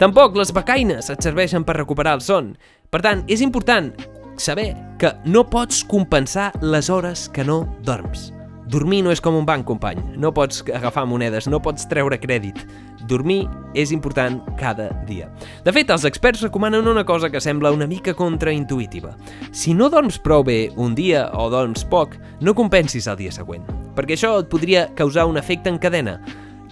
Tampoc 0.00 0.38
les 0.38 0.54
becaines 0.54 1.10
et 1.12 1.22
serveixen 1.22 1.66
per 1.66 1.76
recuperar 1.80 2.16
el 2.18 2.24
son. 2.24 2.54
Per 2.90 3.02
tant, 3.04 3.26
és 3.28 3.42
important 3.44 3.92
saber 4.40 4.72
que 4.98 5.12
no 5.24 5.44
pots 5.50 5.82
compensar 5.88 6.52
les 6.62 6.90
hores 6.90 7.28
que 7.32 7.44
no 7.44 7.64
dorms. 7.84 8.30
Dormir 8.72 9.02
no 9.04 9.10
és 9.12 9.20
com 9.20 9.34
un 9.36 9.44
banc, 9.44 9.66
company. 9.68 10.00
No 10.16 10.30
pots 10.32 10.62
agafar 10.72 11.04
monedes, 11.04 11.44
no 11.44 11.58
pots 11.60 11.84
treure 11.90 12.16
crèdit. 12.16 12.62
Dormir 13.04 13.42
és 13.76 13.90
important 13.92 14.38
cada 14.56 14.86
dia. 15.04 15.26
De 15.66 15.74
fet, 15.76 15.90
els 15.92 16.06
experts 16.08 16.40
recomanen 16.46 16.88
una 16.88 17.04
cosa 17.04 17.28
que 17.28 17.42
sembla 17.44 17.74
una 17.74 17.88
mica 17.90 18.14
contraintuïtiva. 18.16 19.12
Si 19.52 19.74
no 19.76 19.90
dorms 19.92 20.16
prou 20.24 20.46
bé 20.46 20.70
un 20.80 20.96
dia 20.96 21.26
o 21.36 21.50
dorms 21.52 21.84
poc, 21.84 22.16
no 22.40 22.56
compensis 22.56 23.10
el 23.12 23.20
dia 23.20 23.34
següent, 23.34 23.68
perquè 23.92 24.16
això 24.16 24.38
et 24.40 24.48
podria 24.48 24.86
causar 24.96 25.28
un 25.28 25.36
efecte 25.36 25.68
en 25.68 25.76
cadena 25.82 26.16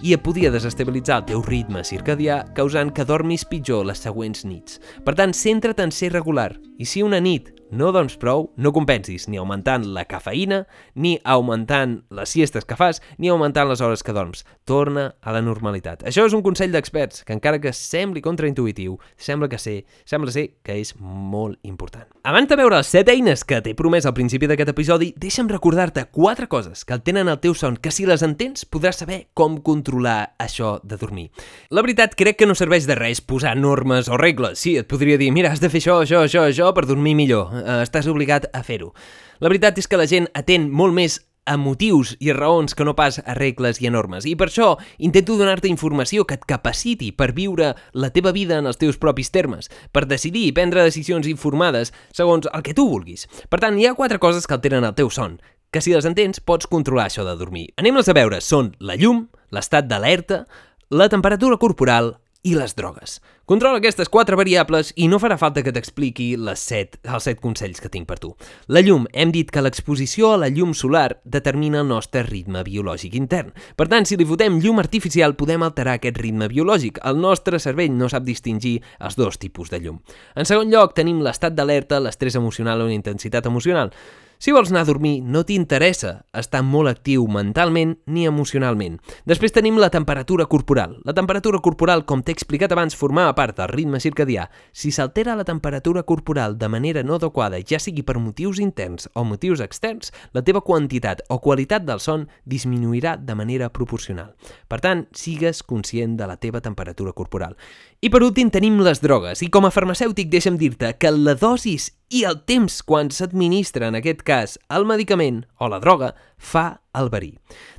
i 0.01 0.15
et 0.15 0.25
podia 0.25 0.49
desestabilitzar 0.49 1.21
el 1.21 1.29
teu 1.29 1.45
ritme 1.45 1.85
circadià 1.85 2.41
causant 2.57 2.89
que 2.89 3.05
dormis 3.05 3.45
pitjor 3.45 3.85
les 3.85 4.01
següents 4.01 4.41
nits. 4.49 4.81
Per 5.05 5.13
tant, 5.13 5.37
centra't 5.37 5.85
en 5.85 5.93
ser 5.93 6.15
regular 6.15 6.55
i 6.81 6.89
si 6.89 7.05
una 7.05 7.21
nit 7.21 7.53
no 7.71 7.91
dorms 7.95 8.17
prou, 8.19 8.49
no 8.59 8.73
compensis 8.75 9.27
ni 9.31 9.39
augmentant 9.39 9.85
la 9.95 10.03
cafeïna, 10.05 10.65
ni 10.93 11.15
augmentant 11.23 12.01
les 12.11 12.29
siestes 12.29 12.67
que 12.67 12.75
fas, 12.75 12.99
ni 13.17 13.31
augmentant 13.31 13.69
les 13.69 13.81
hores 13.81 14.03
que 14.03 14.13
dorms. 14.13 14.43
Torna 14.67 15.13
a 15.21 15.31
la 15.31 15.41
normalitat. 15.41 16.03
Això 16.07 16.25
és 16.27 16.35
un 16.35 16.43
consell 16.43 16.73
d'experts, 16.75 17.23
que 17.23 17.35
encara 17.35 17.61
que 17.63 17.73
sembli 17.75 18.21
contraintuïtiu, 18.21 18.97
sembla 19.15 19.49
que 19.51 19.59
ser, 19.61 19.77
sembla 20.05 20.33
ser 20.35 20.47
que 20.65 20.75
és 20.81 20.93
molt 20.99 21.59
important. 21.67 22.07
Abans 22.27 22.49
de 22.51 22.59
veure 22.59 22.81
les 22.81 22.91
7 22.91 23.15
eines 23.15 23.45
que 23.47 23.61
t'he 23.63 23.75
promès 23.77 24.05
al 24.05 24.15
principi 24.17 24.49
d'aquest 24.51 24.73
episodi, 24.73 25.11
deixa'm 25.17 25.49
recordar-te 25.49 26.05
quatre 26.11 26.49
coses 26.51 26.83
que 26.85 26.93
el 26.97 27.03
tenen 27.07 27.31
al 27.31 27.39
teu 27.41 27.55
son, 27.57 27.79
que 27.79 27.93
si 27.95 28.05
les 28.05 28.21
entens 28.27 28.67
podràs 28.67 28.99
saber 29.01 29.23
com 29.33 29.57
controlar 29.63 30.35
això 30.41 30.75
de 30.83 30.99
dormir. 30.99 31.29
La 31.71 31.81
veritat, 31.85 32.17
crec 32.19 32.37
que 32.41 32.49
no 32.49 32.57
serveix 32.57 32.85
de 32.89 32.99
res 32.99 33.23
posar 33.23 33.55
normes 33.57 34.11
o 34.11 34.19
regles. 34.19 34.59
Sí, 34.59 34.75
et 34.77 34.89
podria 34.91 35.17
dir, 35.17 35.31
mira, 35.31 35.53
has 35.55 35.63
de 35.63 35.71
fer 35.71 35.81
això, 35.81 36.01
això, 36.03 36.25
això, 36.27 36.45
això 36.51 36.69
per 36.75 36.85
dormir 36.89 37.15
millor 37.17 37.60
eh, 37.61 37.81
estàs 37.85 38.09
obligat 38.11 38.49
a 38.53 38.63
fer-ho. 38.67 38.91
La 39.39 39.49
veritat 39.49 39.77
és 39.77 39.87
que 39.87 39.99
la 39.99 40.09
gent 40.09 40.27
atén 40.37 40.69
molt 40.69 40.97
més 40.97 41.21
a 41.45 41.57
motius 41.57 42.13
i 42.21 42.29
a 42.29 42.35
raons 42.37 42.75
que 42.77 42.85
no 42.85 42.93
pas 42.95 43.17
a 43.19 43.33
regles 43.33 43.81
i 43.81 43.87
a 43.89 43.91
normes. 43.93 44.27
I 44.29 44.35
per 44.37 44.47
això 44.49 44.75
intento 45.01 45.37
donar-te 45.39 45.69
informació 45.71 46.25
que 46.27 46.37
et 46.37 46.45
capaciti 46.47 47.11
per 47.11 47.31
viure 47.37 47.73
la 47.93 48.11
teva 48.13 48.33
vida 48.35 48.59
en 48.61 48.69
els 48.69 48.79
teus 48.81 48.99
propis 49.01 49.31
termes, 49.33 49.71
per 49.91 50.05
decidir 50.05 50.45
i 50.47 50.55
prendre 50.55 50.85
decisions 50.85 51.27
informades 51.27 51.93
segons 52.13 52.47
el 52.51 52.65
que 52.65 52.75
tu 52.77 52.87
vulguis. 52.89 53.27
Per 53.49 53.59
tant, 53.59 53.77
hi 53.77 53.87
ha 53.89 53.97
quatre 53.97 54.21
coses 54.21 54.47
que 54.47 54.57
alteren 54.57 54.85
el 54.85 54.95
teu 54.97 55.09
son, 55.09 55.39
que 55.71 55.81
si 55.81 55.95
les 55.95 56.05
entens 56.05 56.43
pots 56.43 56.69
controlar 56.69 57.09
això 57.09 57.25
de 57.25 57.37
dormir. 57.39 57.69
Anem-les 57.79 58.09
a 58.11 58.17
veure. 58.17 58.41
Són 58.41 58.75
la 58.79 58.97
llum, 58.99 59.25
l'estat 59.55 59.87
d'alerta, 59.87 60.45
la 60.91 61.09
temperatura 61.09 61.57
corporal, 61.57 62.17
i 62.43 62.55
les 62.55 62.73
drogues. 62.75 63.19
Controla 63.45 63.77
aquestes 63.81 64.09
quatre 64.09 64.37
variables 64.39 64.91
i 64.95 65.07
no 65.11 65.19
farà 65.21 65.35
falta 65.37 65.61
que 65.61 65.73
t'expliqui 65.75 66.29
les 66.39 66.61
set, 66.71 66.97
els 67.03 67.27
set 67.27 67.41
consells 67.43 67.81
que 67.83 67.91
tinc 67.91 68.07
per 68.09 68.17
tu. 68.21 68.31
La 68.67 68.81
llum. 68.81 69.05
Hem 69.13 69.33
dit 69.35 69.51
que 69.51 69.61
l'exposició 69.61 70.31
a 70.33 70.39
la 70.41 70.49
llum 70.49 70.73
solar 70.77 71.19
determina 71.23 71.81
el 71.83 71.89
nostre 71.91 72.23
ritme 72.25 72.63
biològic 72.65 73.17
intern. 73.19 73.51
Per 73.77 73.87
tant, 73.91 74.07
si 74.07 74.17
li 74.17 74.25
fotem 74.25 74.57
llum 74.63 74.81
artificial, 74.81 75.35
podem 75.37 75.67
alterar 75.67 75.99
aquest 75.99 76.17
ritme 76.23 76.49
biològic. 76.49 76.97
El 77.05 77.21
nostre 77.21 77.59
cervell 77.59 77.93
no 77.97 78.09
sap 78.09 78.25
distingir 78.25 78.79
els 78.99 79.19
dos 79.19 79.37
tipus 79.37 79.69
de 79.69 79.81
llum. 79.83 80.01
En 80.35 80.49
segon 80.49 80.71
lloc, 80.73 80.95
tenim 80.97 81.21
l'estat 81.21 81.53
d'alerta, 81.53 82.01
l'estrès 82.01 82.39
emocional 82.39 82.81
o 82.81 82.89
la 82.89 82.97
intensitat 82.97 83.45
emocional. 83.45 83.93
Si 84.41 84.49
vols 84.49 84.71
anar 84.71 84.81
a 84.81 84.87
dormir, 84.89 85.19
no 85.21 85.43
t'interessa 85.45 86.23
estar 86.33 86.63
molt 86.65 86.89
actiu 86.89 87.27
mentalment 87.29 87.91
ni 88.09 88.23
emocionalment. 88.25 88.95
Després 89.29 89.53
tenim 89.53 89.75
la 89.77 89.91
temperatura 89.93 90.47
corporal. 90.49 90.95
La 91.05 91.13
temperatura 91.13 91.59
corporal, 91.61 92.01
com 92.09 92.23
t'he 92.25 92.33
explicat 92.33 92.73
abans, 92.73 92.97
formava 92.97 93.35
part 93.37 93.59
del 93.59 93.69
ritme 93.69 93.99
circadià. 94.01 94.47
Si 94.73 94.89
s'altera 94.89 95.35
la 95.37 95.45
temperatura 95.45 96.01
corporal 96.09 96.57
de 96.57 96.71
manera 96.73 97.03
no 97.05 97.19
adequada, 97.21 97.59
ja 97.61 97.77
sigui 97.77 98.01
per 98.01 98.17
motius 98.17 98.57
interns 98.57 99.05
o 99.13 99.21
motius 99.29 99.61
externs, 99.61 100.09
la 100.33 100.41
teva 100.41 100.63
quantitat 100.65 101.21
o 101.29 101.37
qualitat 101.37 101.85
del 101.85 102.01
son 102.01 102.25
disminuirà 102.41 103.19
de 103.21 103.37
manera 103.37 103.69
proporcional. 103.69 104.33
Per 104.65 104.81
tant, 104.81 105.05
sigues 105.13 105.61
conscient 105.61 106.17
de 106.17 106.25
la 106.25 106.39
teva 106.41 106.65
temperatura 106.65 107.13
corporal. 107.13 107.53
I 108.01 108.09
per 108.09 108.23
últim 108.25 108.49
tenim 108.49 108.79
les 108.81 108.97
drogues, 108.97 109.43
i 109.45 109.47
com 109.53 109.67
a 109.67 109.69
farmacèutic 109.69 110.31
deixa'm 110.31 110.55
dir-te 110.57 110.87
que 110.97 111.11
la 111.13 111.35
dosis 111.37 111.91
i 112.09 112.23
el 112.25 112.39
temps 112.49 112.79
quan 112.81 113.11
s'administra, 113.13 113.91
en 113.91 113.99
aquest 113.99 114.23
cas, 114.25 114.55
el 114.73 114.87
medicament 114.89 115.43
o 115.61 115.69
la 115.69 115.77
droga, 115.83 116.15
fa 116.33 116.81
el 116.97 117.11
verí. 117.13 117.35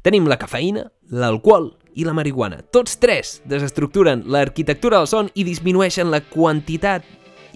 Tenim 0.07 0.31
la 0.31 0.39
cafeïna, 0.39 0.85
l'alcohol 1.11 1.73
i 1.99 2.07
la 2.07 2.15
marihuana. 2.15 2.61
Tots 2.71 3.01
tres 3.03 3.41
desestructuren 3.51 4.23
l'arquitectura 4.31 5.03
del 5.03 5.11
son 5.11 5.33
i 5.35 5.43
disminueixen 5.43 6.15
la 6.15 6.23
quantitat 6.23 7.03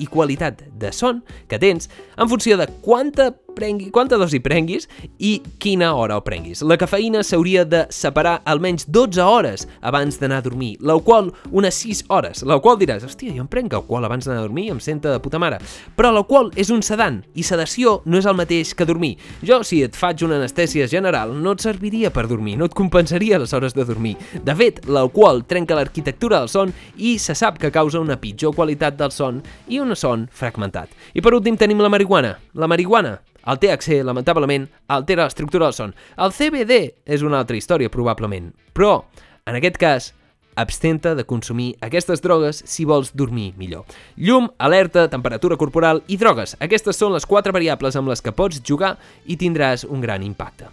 i 0.03 0.11
qualitat 0.11 0.67
de 0.75 0.91
son 0.91 1.23
que 1.47 1.63
tens 1.63 1.87
en 2.19 2.27
funció 2.27 2.59
de 2.59 2.67
quanta 2.83 3.31
prengui, 3.57 3.89
quanta 3.91 4.19
dosi 4.21 4.39
prenguis 4.45 4.87
i 5.19 5.41
quina 5.59 5.95
hora 5.97 6.19
ho 6.19 6.23
prenguis. 6.25 6.61
La 6.67 6.77
cafeïna 6.79 7.23
s'hauria 7.25 7.65
de 7.65 7.87
separar 7.95 8.41
almenys 8.45 8.87
12 8.93 9.25
hores 9.25 9.67
abans 9.81 10.21
d'anar 10.21 10.43
a 10.43 10.45
dormir, 10.45 10.77
l'alcohol 10.81 11.33
unes 11.51 11.81
6 11.83 12.05
hores. 12.13 12.45
L'alcohol 12.47 12.79
diràs, 12.81 13.05
hòstia, 13.07 13.33
jo 13.35 13.45
em 13.45 13.51
prenc 13.51 13.75
alcohol 13.75 14.05
abans 14.07 14.29
d'anar 14.29 14.45
a 14.45 14.47
dormir, 14.47 14.69
em 14.75 14.81
senta 14.83 15.15
de 15.15 15.23
puta 15.25 15.41
mare. 15.43 15.59
Però 15.97 16.13
l'alcohol 16.13 16.53
és 16.61 16.71
un 16.75 16.85
sedant 16.85 17.23
i 17.35 17.45
sedació 17.47 18.01
no 18.05 18.21
és 18.21 18.29
el 18.29 18.37
mateix 18.39 18.75
que 18.77 18.87
dormir. 18.89 19.15
Jo, 19.47 19.63
si 19.67 19.81
et 19.87 19.97
faig 19.97 20.25
una 20.27 20.39
anestèsia 20.41 20.89
general, 20.91 21.33
no 21.35 21.57
et 21.57 21.65
serviria 21.65 22.13
per 22.13 22.27
dormir, 22.29 22.59
no 22.61 22.69
et 22.69 22.77
compensaria 22.77 23.41
les 23.41 23.57
hores 23.57 23.75
de 23.77 23.87
dormir. 23.89 24.17
De 24.45 24.57
fet, 24.59 24.83
l'alcohol 24.87 25.45
trenca 25.49 25.79
l'arquitectura 25.79 26.43
del 26.43 26.53
son 26.53 26.75
i 26.97 27.17
se 27.23 27.35
sap 27.35 27.61
que 27.63 27.73
causa 27.73 28.03
una 28.03 28.19
pitjor 28.21 28.55
qualitat 28.57 28.99
del 29.01 29.15
son 29.15 29.41
i 29.69 29.81
un 29.81 29.97
son 29.97 30.29
fragmentat. 30.33 30.93
I 31.15 31.25
per 31.25 31.35
últim 31.37 31.57
tenim 31.57 31.81
la 31.81 31.93
marihuana. 31.93 32.37
La 32.55 32.69
marihuana 32.69 33.17
el 33.47 33.59
THC, 33.63 34.03
lamentablement, 34.05 34.69
altera 34.89 35.25
l'estructura 35.25 35.69
del 35.69 35.75
son. 35.77 35.95
El 36.19 36.35
CBD 36.35 36.81
és 37.07 37.23
una 37.23 37.41
altra 37.41 37.57
història, 37.57 37.93
probablement. 37.93 38.53
Però, 38.75 39.05
en 39.47 39.59
aquest 39.59 39.79
cas, 39.81 40.13
abstenta 40.57 41.15
de 41.15 41.25
consumir 41.25 41.77
aquestes 41.85 42.23
drogues 42.25 42.63
si 42.67 42.85
vols 42.89 43.13
dormir 43.15 43.53
millor. 43.57 43.85
Llum, 44.17 44.49
alerta, 44.59 45.07
temperatura 45.13 45.59
corporal 45.61 46.03
i 46.09 46.17
drogues. 46.17 46.57
Aquestes 46.61 46.97
són 46.99 47.15
les 47.15 47.29
quatre 47.29 47.53
variables 47.55 47.95
amb 47.95 48.11
les 48.11 48.25
que 48.25 48.35
pots 48.35 48.63
jugar 48.65 48.97
i 49.27 49.37
tindràs 49.37 49.85
un 49.87 50.01
gran 50.01 50.25
impacte. 50.27 50.73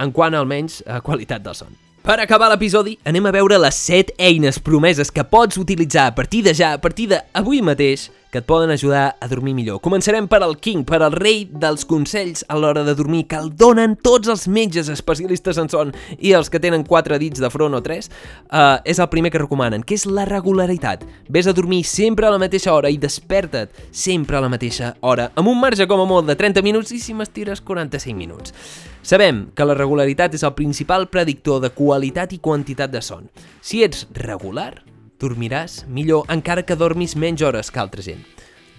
En 0.00 0.10
quant 0.16 0.34
almenys 0.34 0.80
a 0.88 1.02
qualitat 1.04 1.44
del 1.44 1.54
son. 1.54 1.76
Per 2.00 2.16
acabar 2.16 2.48
l'episodi, 2.48 2.94
anem 3.04 3.26
a 3.28 3.34
veure 3.36 3.58
les 3.60 3.76
7 3.76 4.14
eines 4.16 4.56
promeses 4.64 5.12
que 5.12 5.24
pots 5.28 5.60
utilitzar 5.60 6.06
a 6.08 6.14
partir 6.16 6.40
de 6.46 6.54
ja, 6.56 6.72
a 6.72 6.80
partir 6.80 7.10
d'avui 7.10 7.60
mateix, 7.60 8.08
que 8.30 8.38
et 8.38 8.46
poden 8.46 8.70
ajudar 8.70 9.16
a 9.20 9.28
dormir 9.28 9.54
millor. 9.54 9.80
Començarem 9.82 10.28
per 10.30 10.40
al 10.42 10.56
King, 10.62 10.84
per 10.86 11.02
al 11.02 11.14
rei 11.16 11.44
dels 11.50 11.84
consells 11.88 12.44
a 12.48 12.56
l'hora 12.58 12.84
de 12.86 12.94
dormir, 12.94 13.26
que 13.28 13.38
el 13.38 13.50
donen 13.58 13.96
tots 13.98 14.30
els 14.30 14.46
metges 14.48 14.88
especialistes 14.92 15.58
en 15.58 15.70
son 15.72 15.92
i 16.18 16.32
els 16.38 16.50
que 16.50 16.62
tenen 16.62 16.86
quatre 16.86 17.18
dits 17.18 17.42
de 17.42 17.50
front 17.50 17.74
o 17.74 17.82
tres, 17.82 18.10
uh, 18.52 18.78
és 18.84 19.02
el 19.02 19.10
primer 19.12 19.32
que 19.34 19.42
recomanen, 19.42 19.82
que 19.82 19.98
és 19.98 20.06
la 20.06 20.26
regularitat. 20.28 21.02
Ves 21.28 21.50
a 21.50 21.56
dormir 21.56 21.82
sempre 21.84 22.26
a 22.26 22.34
la 22.34 22.40
mateixa 22.42 22.74
hora 22.74 22.90
i 22.90 23.00
desperta't 23.02 23.74
sempre 23.90 24.38
a 24.38 24.44
la 24.44 24.52
mateixa 24.52 24.94
hora, 25.00 25.30
amb 25.34 25.50
un 25.50 25.58
marge 25.60 25.88
com 25.90 26.00
a 26.00 26.08
molt 26.08 26.30
de 26.30 26.38
30 26.38 26.62
minuts 26.62 26.94
i 26.94 27.00
si 27.02 27.14
m'estires 27.14 27.60
45 27.60 28.16
minuts. 28.16 28.54
Sabem 29.02 29.46
que 29.56 29.64
la 29.64 29.74
regularitat 29.74 30.34
és 30.36 30.44
el 30.44 30.52
principal 30.54 31.08
predictor 31.08 31.62
de 31.64 31.72
qualitat 31.72 32.34
i 32.36 32.38
quantitat 32.38 32.92
de 32.92 33.00
son. 33.02 33.30
Si 33.64 33.80
ets 33.82 34.04
regular, 34.14 34.82
dormiràs 35.20 35.84
millor 35.88 36.24
encara 36.32 36.64
que 36.66 36.76
dormis 36.76 37.14
menys 37.16 37.44
hores 37.46 37.70
que 37.70 37.80
altra 37.82 38.02
gent. 38.02 38.24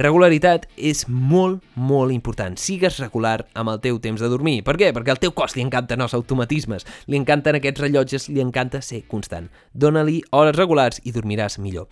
Regularitat 0.02 0.64
és 0.82 1.04
molt, 1.08 1.60
molt 1.76 2.14
important. 2.16 2.56
Sigues 2.58 2.98
regular 2.98 3.44
amb 3.54 3.70
el 3.70 3.82
teu 3.84 4.00
temps 4.02 4.22
de 4.24 4.30
dormir. 4.32 4.64
Per 4.66 4.74
què? 4.80 4.90
Perquè 4.96 5.14
al 5.14 5.20
teu 5.22 5.34
cos 5.38 5.54
li 5.54 5.62
encanten 5.62 6.02
els 6.02 6.16
automatismes, 6.18 6.88
li 7.06 7.20
encanten 7.20 7.60
aquests 7.60 7.84
rellotges, 7.84 8.26
li 8.34 8.42
encanta 8.42 8.82
ser 8.82 9.04
constant. 9.12 9.52
Dóna-li 9.74 10.24
hores 10.32 10.58
regulars 10.58 11.04
i 11.06 11.14
dormiràs 11.14 11.60
millor. 11.62 11.86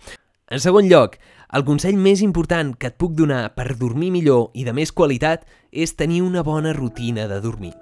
En 0.50 0.58
segon 0.58 0.88
lloc, 0.90 1.20
el 1.54 1.62
consell 1.62 1.94
més 1.94 2.24
important 2.26 2.72
que 2.74 2.90
et 2.90 2.98
puc 2.98 3.14
donar 3.14 3.52
per 3.54 3.76
dormir 3.78 4.10
millor 4.10 4.48
i 4.58 4.64
de 4.66 4.74
més 4.74 4.90
qualitat 4.90 5.46
és 5.70 5.94
tenir 5.94 6.24
una 6.26 6.42
bona 6.42 6.72
rutina 6.74 7.28
de 7.30 7.38
dormir. 7.44 7.76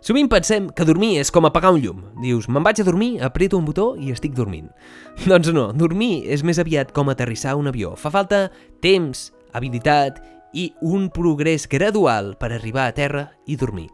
Sovint 0.00 0.30
pensem 0.32 0.70
que 0.72 0.84
dormir 0.88 1.18
és 1.20 1.28
com 1.28 1.44
apagar 1.44 1.74
un 1.74 1.82
llum. 1.82 1.98
Dius, 2.22 2.46
me'n 2.48 2.64
vaig 2.64 2.78
a 2.80 2.84
dormir, 2.86 3.18
aprieto 3.20 3.58
un 3.60 3.66
botó 3.68 3.90
i 4.00 4.08
estic 4.14 4.32
dormint. 4.32 4.70
doncs 5.28 5.50
no, 5.52 5.66
dormir 5.76 6.24
és 6.32 6.40
més 6.40 6.60
aviat 6.62 6.94
com 6.96 7.12
aterrissar 7.12 7.52
un 7.60 7.68
avió. 7.68 7.92
Fa 8.00 8.12
falta 8.14 8.46
temps, 8.80 9.28
habilitat 9.52 10.22
i 10.56 10.70
un 10.80 11.10
progrés 11.12 11.68
gradual 11.68 12.32
per 12.40 12.48
arribar 12.54 12.88
a 12.88 12.96
terra 12.96 13.26
i 13.44 13.60
dormir. 13.60 13.90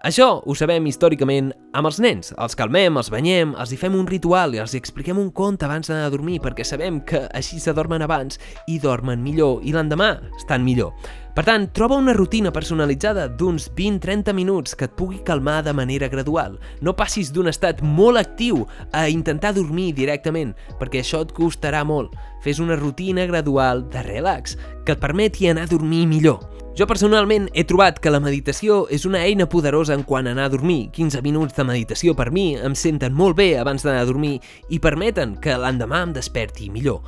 Això 0.00 0.38
ho 0.40 0.54
sabem 0.56 0.86
històricament 0.88 1.50
amb 1.76 1.84
els 1.90 1.98
nens. 2.00 2.30
Els 2.40 2.54
calmem, 2.56 2.96
els 2.96 3.10
banyem, 3.12 3.50
els 3.60 3.74
hi 3.74 3.76
fem 3.76 3.98
un 3.98 4.06
ritual 4.08 4.54
i 4.56 4.60
els 4.62 4.72
expliquem 4.78 5.18
un 5.20 5.28
conte 5.28 5.66
abans 5.66 5.90
d'anar 5.90 6.06
a 6.08 6.12
dormir 6.14 6.38
perquè 6.40 6.64
sabem 6.64 7.02
que 7.04 7.26
així 7.36 7.60
se 7.60 7.74
dormen 7.76 8.00
abans 8.00 8.40
i 8.64 8.78
dormen 8.80 9.20
millor 9.20 9.60
i 9.60 9.74
l'endemà 9.76 10.14
estan 10.38 10.64
millor. 10.64 10.94
Per 11.36 11.44
tant, 11.44 11.66
troba 11.76 11.98
una 12.00 12.14
rutina 12.16 12.48
personalitzada 12.50 13.26
d'uns 13.28 13.68
20-30 13.76 14.32
minuts 14.32 14.72
que 14.72 14.88
et 14.88 14.96
pugui 14.96 15.20
calmar 15.20 15.58
de 15.68 15.76
manera 15.76 16.08
gradual. 16.08 16.56
No 16.80 16.96
passis 16.96 17.28
d'un 17.28 17.52
estat 17.52 17.84
molt 17.84 18.22
actiu 18.22 18.64
a 18.96 19.04
intentar 19.12 19.52
dormir 19.52 19.90
directament, 20.00 20.56
perquè 20.80 21.04
això 21.04 21.20
et 21.26 21.36
costarà 21.36 21.84
molt. 21.84 22.16
Fes 22.40 22.56
una 22.58 22.80
rutina 22.80 23.28
gradual 23.28 23.84
de 23.92 24.08
relax 24.08 24.56
que 24.86 24.96
et 24.96 25.04
permeti 25.04 25.52
anar 25.52 25.68
a 25.68 25.72
dormir 25.76 26.06
millor. 26.08 26.40
Jo 26.78 26.86
personalment 26.86 27.48
he 27.52 27.64
trobat 27.66 27.98
que 27.98 28.12
la 28.14 28.20
meditació 28.22 28.84
és 28.94 29.02
una 29.04 29.24
eina 29.26 29.48
poderosa 29.50 29.96
en 29.96 30.04
quant 30.06 30.28
a 30.28 30.34
anar 30.36 30.46
a 30.46 30.52
dormir. 30.52 30.90
15 30.94 31.20
minuts 31.26 31.56
de 31.56 31.66
meditació 31.66 32.14
per 32.14 32.30
mi 32.30 32.54
em 32.56 32.76
senten 32.78 33.14
molt 33.14 33.36
bé 33.36 33.56
abans 33.58 33.82
d'anar 33.82 34.04
a 34.04 34.08
dormir 34.08 34.36
i 34.70 34.78
permeten 34.78 35.34
que 35.42 35.58
l'endemà 35.58 36.04
em 36.06 36.14
desperti 36.14 36.70
millor. 36.70 37.02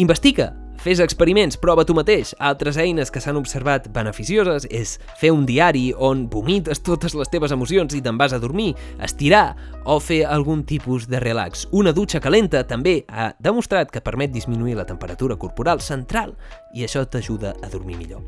Investiga, 0.00 0.52
Fes 0.84 0.98
experiments, 1.00 1.56
prova 1.56 1.84
tu 1.86 1.94
mateix. 1.96 2.34
Altres 2.42 2.76
eines 2.76 3.08
que 3.08 3.20
s'han 3.22 3.38
observat 3.38 3.86
beneficioses 3.94 4.66
és 4.68 4.98
fer 5.20 5.30
un 5.32 5.46
diari 5.48 5.86
on 5.96 6.26
vomites 6.28 6.82
totes 6.84 7.14
les 7.16 7.30
teves 7.32 7.54
emocions 7.54 7.94
i 7.96 8.02
te'n 8.04 8.18
vas 8.20 8.34
a 8.34 8.40
dormir, 8.42 8.74
estirar 9.00 9.54
o 9.86 9.96
fer 10.02 10.24
algun 10.26 10.66
tipus 10.68 11.08
de 11.08 11.22
relax. 11.24 11.64
Una 11.72 11.94
dutxa 11.96 12.20
calenta 12.20 12.66
també 12.68 12.98
ha 13.08 13.32
demostrat 13.38 13.94
que 13.94 14.04
permet 14.04 14.34
disminuir 14.34 14.76
la 14.76 14.84
temperatura 14.84 15.38
corporal 15.40 15.80
central 15.80 16.36
i 16.74 16.84
això 16.84 17.06
t'ajuda 17.08 17.56
a 17.62 17.72
dormir 17.72 17.96
millor. 17.96 18.26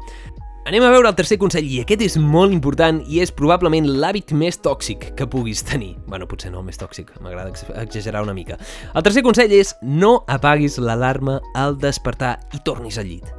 Anem 0.67 0.83
a 0.83 0.89
veure 0.91 1.07
el 1.07 1.15
tercer 1.15 1.37
consell, 1.39 1.63
i 1.71 1.77
aquest 1.79 2.01
és 2.03 2.15
molt 2.19 2.51
important 2.51 2.97
i 3.07 3.21
és 3.23 3.31
probablement 3.31 3.85
l'hàbit 3.87 4.33
més 4.35 4.57
tòxic 4.59 5.13
que 5.15 5.29
puguis 5.31 5.61
tenir. 5.63 5.93
Bueno, 6.11 6.27
potser 6.27 6.51
no 6.51 6.59
el 6.59 6.67
més 6.67 6.81
tòxic, 6.81 7.13
m'agrada 7.23 7.53
exagerar 7.85 8.25
una 8.27 8.35
mica. 8.35 8.57
El 8.91 9.05
tercer 9.07 9.23
consell 9.23 9.55
és 9.55 9.71
no 9.87 10.17
apaguis 10.27 10.81
l'alarma 10.83 11.37
al 11.55 11.79
despertar 11.79 12.33
i 12.51 12.59
tornis 12.67 12.99
al 12.99 13.07
llit. 13.13 13.31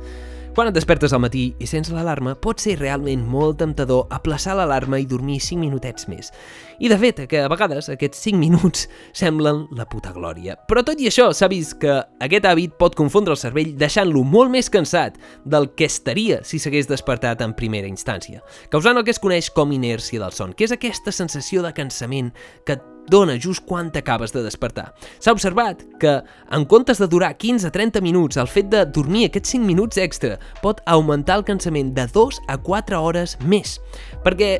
Quan 0.58 0.72
et 0.72 0.74
despertes 0.74 1.13
al 1.13 1.20
matí 1.22 1.52
i 1.62 1.67
sents 1.70 1.91
l'alarma, 1.93 2.32
pot 2.41 2.58
ser 2.58 2.80
realment 2.80 3.22
molt 3.30 3.60
temptador 3.60 4.08
aplaçar 4.10 4.56
l'alarma 4.58 4.98
i 4.98 5.06
dormir 5.06 5.36
5 5.46 5.62
minutets 5.62 6.08
més. 6.10 6.32
I 6.82 6.89
de 6.89 6.98
fet, 6.98 7.22
que 7.30 7.43
a 7.46 7.52
vegades 7.54 7.91
aquests 7.93 8.24
5 8.26 8.41
minuts 8.41 8.88
semblen 9.22 9.67
la 9.78 9.86
puta 9.86 10.15
glòria. 10.15 10.58
Però 10.65 10.82
tot 10.82 10.98
i 10.98 11.12
això, 11.12 11.28
s'ha 11.30 11.52
vist 11.54 11.78
que 11.84 12.00
aquest 12.26 12.50
hàbit 12.50 12.74
pot 12.82 12.98
confondre 12.98 13.38
el 13.38 13.41
cervell 13.43 13.76
deixant-lo 13.78 14.26
molt 14.26 14.50
més 14.50 14.74
cansat 14.74 15.22
del 15.46 15.70
que 15.78 15.86
estaria 15.86 16.41
si 16.41 16.58
s'hagués 16.58 16.89
despertat 16.89 17.46
en 17.46 17.54
primera 17.54 17.86
instància, 17.86 18.41
causant 18.74 18.98
el 18.98 19.06
que 19.06 19.13
es 19.13 19.22
coneix 19.22 19.54
com 19.54 19.78
inèrcia 19.78 20.26
del 20.26 20.34
son, 20.34 20.58
que 20.58 20.65
és 20.65 20.74
aquesta 20.74 21.13
sensació 21.13 21.62
de 21.62 21.76
cansament 21.78 22.34
que 22.65 22.82
dona 23.12 23.38
just 23.39 23.65
quan 23.67 23.91
t'acabes 23.91 24.34
de 24.36 24.43
despertar. 24.46 24.91
S'ha 25.20 25.34
observat 25.36 25.84
que, 26.02 26.20
en 26.52 26.65
comptes 26.70 27.02
de 27.02 27.08
durar 27.08 27.34
15-30 27.38 28.02
minuts, 28.06 28.38
el 28.38 28.50
fet 28.52 28.72
de 28.72 28.86
dormir 28.86 29.28
aquests 29.28 29.56
5 29.58 29.67
minuts 29.67 30.02
extra 30.02 30.38
pot 30.63 30.82
augmentar 30.86 31.39
el 31.39 31.48
cansament 31.48 31.93
de 31.98 32.08
2 32.13 32.41
a 32.48 32.58
4 32.58 33.02
hores 33.02 33.38
més, 33.43 33.78
perquè 34.26 34.58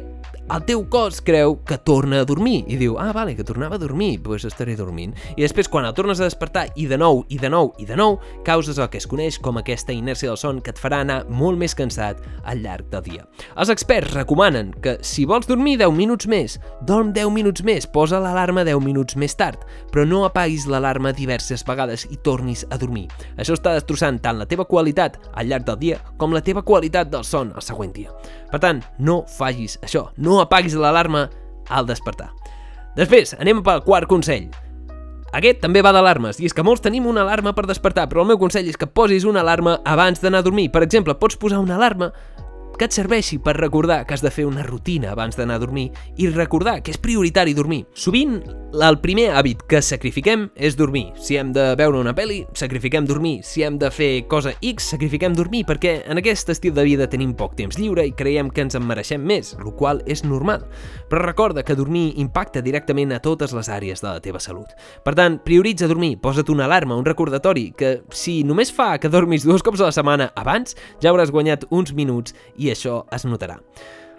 el 0.48 0.64
teu 0.64 0.86
cos 0.88 1.20
creu 1.22 1.58
que 1.68 1.76
torna 1.78 2.22
a 2.22 2.26
dormir 2.26 2.62
i 2.72 2.78
diu, 2.80 2.96
ah, 3.02 3.12
vale, 3.12 3.36
que 3.36 3.44
tornava 3.44 3.76
a 3.76 3.82
dormir, 3.82 4.14
doncs 4.16 4.28
pues 4.28 4.46
estaré 4.48 4.78
dormint. 4.80 5.14
I 5.36 5.44
després, 5.44 5.68
quan 5.68 5.86
el 5.86 5.96
tornes 5.96 6.22
a 6.22 6.28
despertar 6.28 6.68
i 6.80 6.86
de 6.88 6.98
nou, 6.98 7.26
i 7.28 7.40
de 7.42 7.50
nou, 7.52 7.74
i 7.82 7.88
de 7.88 7.98
nou, 8.00 8.16
causes 8.48 8.80
el 8.80 8.88
que 8.88 9.02
es 9.02 9.08
coneix 9.08 9.40
com 9.44 9.60
aquesta 9.60 9.92
inèrcia 9.92 10.32
del 10.32 10.40
son 10.40 10.62
que 10.64 10.72
et 10.72 10.80
farà 10.80 11.02
anar 11.04 11.20
molt 11.28 11.60
més 11.60 11.76
cansat 11.76 12.22
al 12.48 12.64
llarg 12.64 12.88
del 12.94 13.04
dia. 13.04 13.26
Els 13.60 13.72
experts 13.74 14.14
recomanen 14.16 14.72
que 14.84 14.98
si 15.04 15.26
vols 15.28 15.50
dormir 15.50 15.78
10 15.82 15.92
minuts 15.98 16.30
més, 16.32 16.58
dorm 16.88 17.12
10 17.16 17.34
minuts 17.36 17.66
més, 17.68 17.88
posa 17.88 18.22
l'alarma 18.24 18.64
10 18.68 18.80
minuts 18.86 19.20
més 19.20 19.36
tard, 19.36 19.68
però 19.92 20.08
no 20.08 20.24
apaguis 20.26 20.68
l'alarma 20.72 21.12
diverses 21.12 21.66
vegades 21.68 22.08
i 22.08 22.22
tornis 22.24 22.64
a 22.72 22.80
dormir. 22.80 23.08
Això 23.36 23.58
està 23.58 23.76
destrossant 23.76 24.22
tant 24.24 24.40
la 24.40 24.48
teva 24.48 24.68
qualitat 24.70 25.20
al 25.34 25.52
llarg 25.52 25.68
del 25.68 25.82
dia 25.84 26.02
com 26.18 26.32
la 26.32 26.44
teva 26.46 26.64
qualitat 26.64 27.12
del 27.12 27.28
son 27.28 27.52
al 27.52 27.66
següent 27.66 27.92
dia. 27.96 28.16
Per 28.52 28.60
tant, 28.64 28.84
no 29.00 29.24
facis 29.38 29.78
això, 29.84 30.08
no 30.18 30.40
apaguis 30.44 30.78
l'alarma 30.80 31.28
al 31.70 31.88
despertar. 31.90 32.32
Després, 32.98 33.36
anem 33.38 33.60
pel 33.66 33.84
quart 33.86 34.10
consell. 34.10 34.48
Aquest 35.36 35.60
també 35.62 35.84
va 35.84 35.92
d'alarmes, 35.92 36.40
i 36.40 36.48
és 36.48 36.56
que 36.56 36.64
molts 36.64 36.82
tenim 36.82 37.06
una 37.10 37.26
alarma 37.26 37.52
per 37.54 37.66
despertar, 37.68 38.08
però 38.08 38.24
el 38.24 38.32
meu 38.32 38.40
consell 38.40 38.70
és 38.70 38.80
que 38.80 38.88
posis 38.88 39.28
una 39.28 39.44
alarma 39.44 39.82
abans 39.86 40.24
d'anar 40.24 40.40
a 40.40 40.48
dormir. 40.48 40.70
Per 40.72 40.82
exemple, 40.86 41.18
pots 41.20 41.36
posar 41.38 41.60
una 41.60 41.76
alarma 41.76 42.14
que 42.78 42.86
et 42.86 42.94
serveixi 42.94 43.40
per 43.42 43.56
recordar 43.58 44.04
que 44.06 44.14
has 44.14 44.22
de 44.22 44.30
fer 44.32 44.46
una 44.46 44.64
rutina 44.64 45.12
abans 45.12 45.36
d'anar 45.38 45.58
a 45.58 45.62
dormir 45.64 45.88
i 46.22 46.30
recordar 46.30 46.84
que 46.86 46.94
és 46.94 47.00
prioritari 47.02 47.56
dormir. 47.58 47.88
Sovint, 47.98 48.38
el 48.78 49.00
primer 49.02 49.32
hàbit 49.34 49.64
que 49.66 49.82
sacrifiquem 49.82 50.48
és 50.54 50.78
dormir. 50.78 51.08
Si 51.18 51.38
hem 51.40 51.50
de 51.56 51.72
veure 51.80 51.98
una 51.98 52.14
pel·li, 52.14 52.44
sacrifiquem 52.54 53.08
dormir. 53.10 53.40
Si 53.44 53.64
hem 53.66 53.80
de 53.82 53.90
fer 53.90 54.28
cosa 54.30 54.54
X, 54.62 54.92
sacrifiquem 54.94 55.34
dormir, 55.34 55.64
perquè 55.66 56.04
en 56.06 56.22
aquest 56.22 56.52
estil 56.54 56.76
de 56.76 56.86
vida 56.86 57.08
tenim 57.10 57.34
poc 57.38 57.56
temps 57.58 57.80
lliure 57.80 58.06
i 58.06 58.14
creiem 58.14 58.52
que 58.54 58.62
ens 58.68 58.78
en 58.78 58.86
mereixem 58.86 59.24
més, 59.26 59.56
el 59.58 59.74
qual 59.80 60.04
és 60.06 60.22
normal. 60.24 60.68
Però 61.10 61.24
recorda 61.24 61.64
que 61.66 61.76
dormir 61.76 62.12
impacta 62.22 62.62
directament 62.62 63.16
a 63.16 63.22
totes 63.24 63.56
les 63.58 63.72
àrees 63.74 64.04
de 64.04 64.12
la 64.12 64.22
teva 64.22 64.42
salut. 64.44 64.78
Per 65.04 65.16
tant, 65.18 65.40
prioritza 65.42 65.90
dormir, 65.90 66.20
posa't 66.22 66.54
una 66.54 66.68
alarma, 66.70 67.00
un 67.00 67.08
recordatori, 67.08 67.72
que 67.78 68.04
si 68.14 68.44
només 68.46 68.70
fa 68.70 68.94
que 69.02 69.10
dormis 69.10 69.48
dos 69.48 69.66
cops 69.66 69.82
a 69.82 69.90
la 69.90 69.96
setmana 69.96 70.30
abans, 70.38 70.78
ja 71.02 71.10
hauràs 71.10 71.34
guanyat 71.34 71.66
uns 71.72 71.96
minuts 71.98 72.36
i 72.58 72.67
això 72.74 73.04
es 73.16 73.26
notarà. 73.26 73.60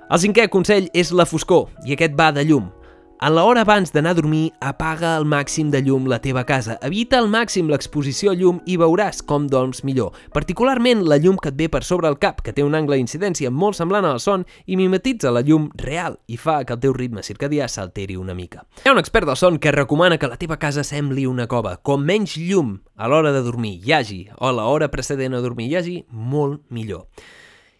El 0.08 0.20
cinquè 0.22 0.48
consell 0.48 0.88
és 0.96 1.12
la 1.12 1.28
foscor, 1.28 1.68
i 1.84 1.92
aquest 1.92 2.14
va 2.16 2.32
de 2.32 2.46
llum. 2.48 2.70
A 3.18 3.26
l'hora 3.34 3.64
abans 3.64 3.90
d'anar 3.90 4.12
a 4.14 4.14
dormir, 4.14 4.52
apaga 4.62 5.16
al 5.16 5.24
màxim 5.26 5.72
de 5.74 5.80
llum 5.82 6.04
la 6.06 6.20
teva 6.22 6.44
casa. 6.46 6.76
Evita 6.86 7.18
al 7.18 7.26
màxim 7.26 7.66
l'exposició 7.66 8.30
a 8.30 8.36
llum 8.38 8.60
i 8.62 8.76
veuràs 8.78 9.24
com 9.26 9.48
dorms 9.50 9.80
millor. 9.82 10.14
Particularment 10.30 11.02
la 11.02 11.18
llum 11.18 11.34
que 11.34 11.50
et 11.50 11.56
ve 11.58 11.66
per 11.66 11.80
sobre 11.82 12.06
el 12.06 12.20
cap, 12.22 12.44
que 12.46 12.54
té 12.54 12.62
un 12.62 12.76
angle 12.78 12.94
d'incidència 12.94 13.50
molt 13.50 13.74
semblant 13.74 14.06
al 14.06 14.20
son 14.22 14.44
i 14.70 14.78
mimetitza 14.78 15.32
la 15.34 15.42
llum 15.42 15.66
real 15.82 16.20
i 16.30 16.38
fa 16.38 16.60
que 16.62 16.76
el 16.76 16.80
teu 16.84 16.94
ritme 16.94 17.26
circadià 17.26 17.66
s'alteri 17.66 18.14
una 18.14 18.38
mica. 18.38 18.62
Hi 18.84 18.86
ha 18.86 18.94
un 18.94 19.02
expert 19.02 19.26
del 19.26 19.40
son 19.40 19.58
que 19.58 19.74
recomana 19.74 20.20
que 20.22 20.30
la 20.30 20.38
teva 20.38 20.60
casa 20.62 20.86
sembli 20.86 21.26
una 21.26 21.48
cova. 21.50 21.74
Com 21.82 22.06
menys 22.06 22.36
llum 22.38 22.76
a 22.94 23.10
l'hora 23.10 23.34
de 23.34 23.42
dormir 23.42 23.80
hi 23.82 23.96
hagi 23.98 24.20
o 24.38 24.46
a 24.46 24.54
l'hora 24.54 24.92
precedent 24.94 25.34
a 25.34 25.42
dormir 25.42 25.72
hi 25.72 25.76
hagi, 25.82 25.98
molt 26.12 26.62
millor. 26.70 27.08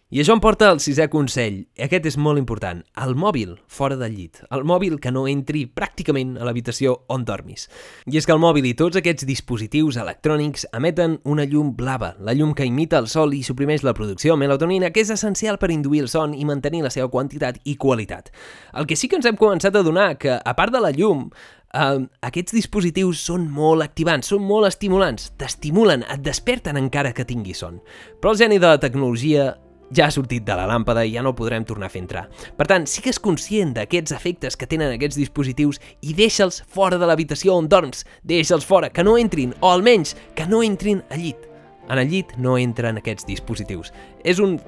I 0.09 0.23
això 0.23 0.33
em 0.33 0.39
porta 0.41 0.71
al 0.73 0.79
sisè 0.81 1.05
consell. 1.13 1.59
Aquest 1.85 2.07
és 2.09 2.15
molt 2.17 2.41
important. 2.41 2.79
El 2.97 3.11
mòbil 3.13 3.51
fora 3.69 3.93
del 3.93 4.15
llit. 4.17 4.39
El 4.49 4.63
mòbil 4.65 4.95
que 4.97 5.11
no 5.13 5.27
entri 5.29 5.67
pràcticament 5.69 6.31
a 6.39 6.47
l'habitació 6.47 6.95
on 7.13 7.27
dormis. 7.27 7.67
I 8.09 8.17
és 8.17 8.25
que 8.25 8.33
el 8.33 8.41
mòbil 8.41 8.65
i 8.65 8.71
tots 8.73 8.97
aquests 8.97 9.27
dispositius 9.29 9.99
electrònics 10.01 10.65
emeten 10.73 11.19
una 11.29 11.45
llum 11.45 11.75
blava, 11.77 12.15
la 12.25 12.33
llum 12.33 12.55
que 12.57 12.65
imita 12.65 12.97
el 12.97 13.05
sol 13.05 13.37
i 13.37 13.43
suprimeix 13.45 13.85
la 13.85 13.93
producció 13.93 14.33
de 14.33 14.41
melatonina, 14.47 14.89
que 14.89 15.05
és 15.05 15.13
essencial 15.13 15.61
per 15.61 15.69
induir 15.69 16.01
el 16.07 16.09
son 16.09 16.33
i 16.33 16.41
mantenir 16.41 16.81
la 16.87 16.93
seva 16.97 17.11
quantitat 17.13 17.61
i 17.69 17.77
qualitat. 17.77 18.33
El 18.73 18.89
que 18.89 18.97
sí 18.97 19.13
que 19.13 19.21
ens 19.21 19.29
hem 19.29 19.37
començat 19.37 19.77
a 19.77 19.85
donar 19.85 20.15
que, 20.17 20.41
a 20.41 20.57
part 20.57 20.73
de 20.73 20.81
la 20.81 20.89
llum, 20.89 21.29
Uh, 21.69 22.07
aquests 22.25 22.55
dispositius 22.55 23.19
són 23.27 23.43
molt 23.53 23.85
activants, 23.85 24.31
són 24.31 24.41
molt 24.41 24.65
estimulants, 24.65 25.27
t'estimulen, 25.37 26.01
et 26.09 26.23
desperten 26.25 26.79
encara 26.81 27.11
que 27.13 27.27
tinguis 27.29 27.61
son. 27.61 27.77
Però 28.17 28.33
el 28.33 28.39
geni 28.41 28.57
de 28.57 28.71
la 28.71 28.79
tecnologia 28.81 29.51
ja 29.95 30.07
ha 30.07 30.13
sortit 30.13 30.45
de 30.45 30.55
la 30.55 30.67
làmpada 30.69 31.03
i 31.05 31.13
ja 31.15 31.23
no 31.25 31.33
el 31.33 31.37
podrem 31.37 31.65
tornar 31.65 31.89
a 31.89 31.93
fer 31.93 32.03
entrar. 32.03 32.25
Per 32.57 32.67
tant, 32.69 32.87
sigues 32.89 33.19
conscient 33.19 33.73
d'aquests 33.77 34.13
efectes 34.15 34.57
que 34.57 34.69
tenen 34.69 34.93
aquests 34.93 35.19
dispositius 35.19 35.81
i 36.01 36.15
deixa'ls 36.17 36.63
fora 36.69 36.99
de 37.01 37.09
l'habitació 37.09 37.57
on 37.57 37.69
dorms. 37.69 38.05
Deixa'ls 38.23 38.67
fora, 38.67 38.91
que 38.93 39.03
no 39.03 39.17
entrin, 39.17 39.53
o 39.61 39.71
almenys 39.73 40.15
que 40.35 40.47
no 40.49 40.63
entrin 40.63 41.03
al 41.09 41.23
llit. 41.23 41.47
En 41.89 41.97
el 41.97 42.09
llit 42.09 42.35
no 42.37 42.57
entren 42.61 42.99
aquests 42.99 43.25
dispositius. 43.25 43.93
És 44.23 44.39
un 44.39 44.59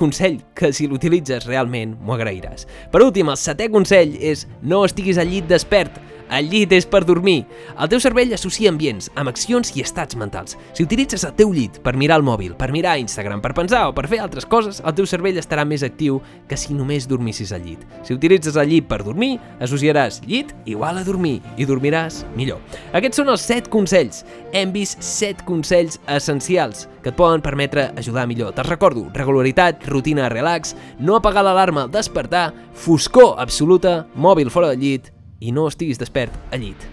consell 0.00 0.38
que 0.56 0.72
si 0.72 0.88
l'utilitzes 0.88 1.44
realment 1.44 1.92
m'ho 2.00 2.16
agrairàs. 2.16 2.64
Per 2.92 3.02
últim, 3.04 3.28
el 3.28 3.36
setè 3.36 3.68
consell 3.72 4.16
és 4.16 4.46
no 4.62 4.86
estiguis 4.86 5.20
al 5.20 5.28
llit 5.28 5.48
despert. 5.50 6.00
El 6.30 6.46
llit 6.46 6.70
és 6.76 6.86
per 6.86 7.02
dormir. 7.02 7.42
El 7.74 7.88
teu 7.90 8.00
cervell 8.02 8.30
associa 8.36 8.70
ambients 8.70 9.08
amb 9.18 9.32
accions 9.32 9.72
i 9.74 9.82
estats 9.82 10.14
mentals. 10.18 10.56
Si 10.76 10.84
utilitzes 10.86 11.24
el 11.26 11.34
teu 11.38 11.50
llit 11.54 11.80
per 11.82 11.96
mirar 11.98 12.20
el 12.20 12.26
mòbil, 12.26 12.54
per 12.58 12.70
mirar 12.70 13.00
Instagram, 13.02 13.42
per 13.42 13.50
pensar 13.56 13.88
o 13.88 13.94
per 13.96 14.06
fer 14.10 14.20
altres 14.22 14.46
coses, 14.46 14.78
el 14.86 14.94
teu 14.94 15.08
cervell 15.10 15.40
estarà 15.42 15.64
més 15.66 15.82
actiu 15.86 16.20
que 16.46 16.58
si 16.60 16.76
només 16.76 17.08
dormissis 17.10 17.50
al 17.56 17.66
llit. 17.66 17.82
Si 18.06 18.14
utilitzes 18.14 18.54
el 18.60 18.70
llit 18.70 18.86
per 18.86 19.02
dormir, 19.02 19.32
associaràs 19.58 20.20
llit 20.26 20.54
igual 20.70 21.02
a 21.02 21.04
dormir 21.04 21.40
i 21.58 21.66
dormiràs 21.66 22.22
millor. 22.38 22.62
Aquests 22.94 23.22
són 23.22 23.34
els 23.34 23.50
7 23.50 23.70
consells. 23.74 24.24
Hem 24.54 24.70
vist 24.74 25.02
7 25.02 25.44
consells 25.50 25.98
essencials 26.06 26.86
que 27.02 27.10
et 27.10 27.18
poden 27.18 27.42
permetre 27.42 27.90
ajudar 27.98 28.28
millor. 28.30 28.54
Te'ls 28.54 28.70
recordo, 28.70 29.08
regularitat, 29.14 29.82
rutina, 29.90 30.28
relax, 30.30 30.76
no 31.00 31.18
apagar 31.18 31.42
l'alarma 31.42 31.88
al 31.88 31.94
despertar, 31.94 32.52
foscor 32.74 33.40
absoluta, 33.42 34.04
mòbil 34.14 34.52
fora 34.52 34.70
del 34.70 34.84
llit 34.84 35.16
i 35.40 35.52
no 35.52 35.66
estiguis 35.68 35.98
despert 35.98 36.36
al 36.52 36.62
llit. 36.62 36.86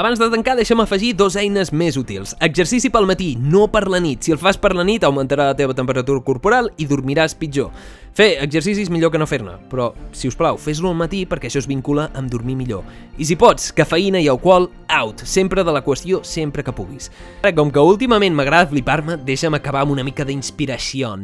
Abans 0.00 0.20
de 0.22 0.30
tancar, 0.30 0.54
deixa'm 0.56 0.80
afegir 0.80 1.10
dos 1.18 1.34
eines 1.36 1.72
més 1.76 1.96
útils. 1.98 2.36
Exercici 2.40 2.88
pel 2.94 3.08
matí, 3.10 3.34
no 3.36 3.66
per 3.68 3.82
la 3.90 3.98
nit. 4.00 4.22
Si 4.22 4.32
el 4.32 4.38
fas 4.40 4.56
per 4.56 4.70
la 4.72 4.84
nit, 4.86 5.02
augmentarà 5.04 5.50
la 5.50 5.56
teva 5.58 5.74
temperatura 5.76 6.22
corporal 6.24 6.70
i 6.80 6.86
dormiràs 6.88 7.34
pitjor. 7.36 7.68
Fer 8.16 8.30
exercicis 8.40 8.88
millor 8.88 9.12
que 9.12 9.20
no 9.20 9.26
fer-ne, 9.28 9.58
però, 9.68 9.90
si 10.16 10.30
us 10.30 10.38
plau, 10.38 10.56
fes-lo 10.56 10.94
al 10.94 10.96
matí 11.02 11.26
perquè 11.28 11.50
això 11.50 11.60
es 11.60 11.68
vincula 11.68 12.08
amb 12.14 12.30
dormir 12.32 12.56
millor. 12.56 12.86
I 13.18 13.28
si 13.28 13.36
pots, 13.36 13.74
cafeïna 13.76 14.22
i 14.22 14.30
alcohol, 14.30 14.70
out, 14.88 15.26
sempre 15.26 15.66
de 15.66 15.74
la 15.74 15.84
qüestió, 15.84 16.24
sempre 16.24 16.64
que 16.64 16.72
puguis. 16.72 17.10
Com 17.52 17.74
que 17.74 17.86
últimament 17.92 18.32
m'agrada 18.32 18.70
flipar-me, 18.70 19.20
deixa'm 19.26 19.58
acabar 19.58 19.84
amb 19.84 19.98
una 19.98 20.06
mica 20.06 20.24
d'inspiració. 20.24 21.16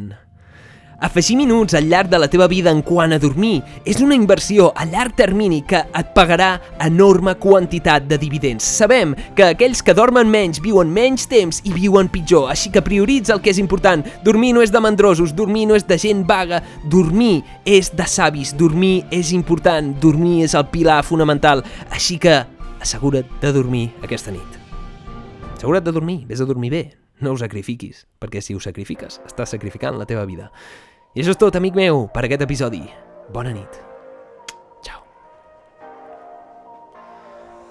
Afegir 0.99 1.37
minuts 1.37 1.75
al 1.75 1.91
llarg 1.91 2.09
de 2.09 2.19
la 2.19 2.29
teva 2.33 2.47
vida 2.49 2.71
en 2.73 2.81
quant 2.81 3.13
a 3.13 3.19
dormir 3.21 3.59
és 3.85 3.99
una 4.01 4.17
inversió 4.17 4.71
a 4.73 4.87
llarg 4.89 5.13
termini 5.19 5.59
que 5.69 5.83
et 5.85 6.15
pagarà 6.17 6.55
enorme 6.81 7.35
quantitat 7.37 8.07
de 8.09 8.17
dividends. 8.17 8.65
Sabem 8.65 9.13
que 9.37 9.45
aquells 9.45 9.85
que 9.85 9.93
dormen 9.93 10.31
menys 10.33 10.63
viuen 10.65 10.89
menys 10.89 11.29
temps 11.29 11.61
i 11.69 11.75
viuen 11.77 12.09
pitjor, 12.09 12.49
així 12.49 12.73
que 12.73 12.81
prioritza 12.81 13.37
el 13.37 13.45
que 13.45 13.53
és 13.53 13.61
important. 13.61 14.09
Dormir 14.25 14.55
no 14.57 14.65
és 14.65 14.73
de 14.73 14.81
mandrosos, 14.81 15.37
dormir 15.37 15.69
no 15.69 15.77
és 15.77 15.85
de 15.85 16.01
gent 16.01 16.25
vaga, 16.25 16.63
dormir 16.89 17.43
és 17.69 17.93
de 17.93 18.09
savis, 18.09 18.57
dormir 18.57 19.05
és 19.13 19.37
important, 19.37 19.93
dormir 20.01 20.47
és 20.49 20.57
el 20.57 20.71
pilar 20.73 21.03
fonamental, 21.05 21.61
així 21.93 22.17
que 22.17 22.41
assegura't 22.81 23.37
de 23.43 23.53
dormir 23.53 23.91
aquesta 24.01 24.33
nit. 24.33 24.63
Assegura't 25.59 25.85
de 25.85 25.93
dormir, 25.93 26.23
vés 26.25 26.41
a 26.41 26.49
dormir 26.49 26.73
bé, 26.73 26.87
no 27.21 27.33
ho 27.33 27.41
sacrifiquis, 27.41 28.05
perquè 28.21 28.43
si 28.45 28.55
ho 28.55 28.63
sacrifiques, 28.63 29.21
estàs 29.27 29.57
sacrificant 29.57 29.99
la 29.99 30.09
teva 30.09 30.27
vida. 30.29 30.51
I 31.17 31.25
això 31.25 31.33
és 31.33 31.41
tot, 31.41 31.57
amic 31.57 31.77
meu, 31.79 32.09
per 32.13 32.27
aquest 32.27 32.45
episodi. 32.45 32.85
Bona 33.33 33.55
nit. 33.57 33.96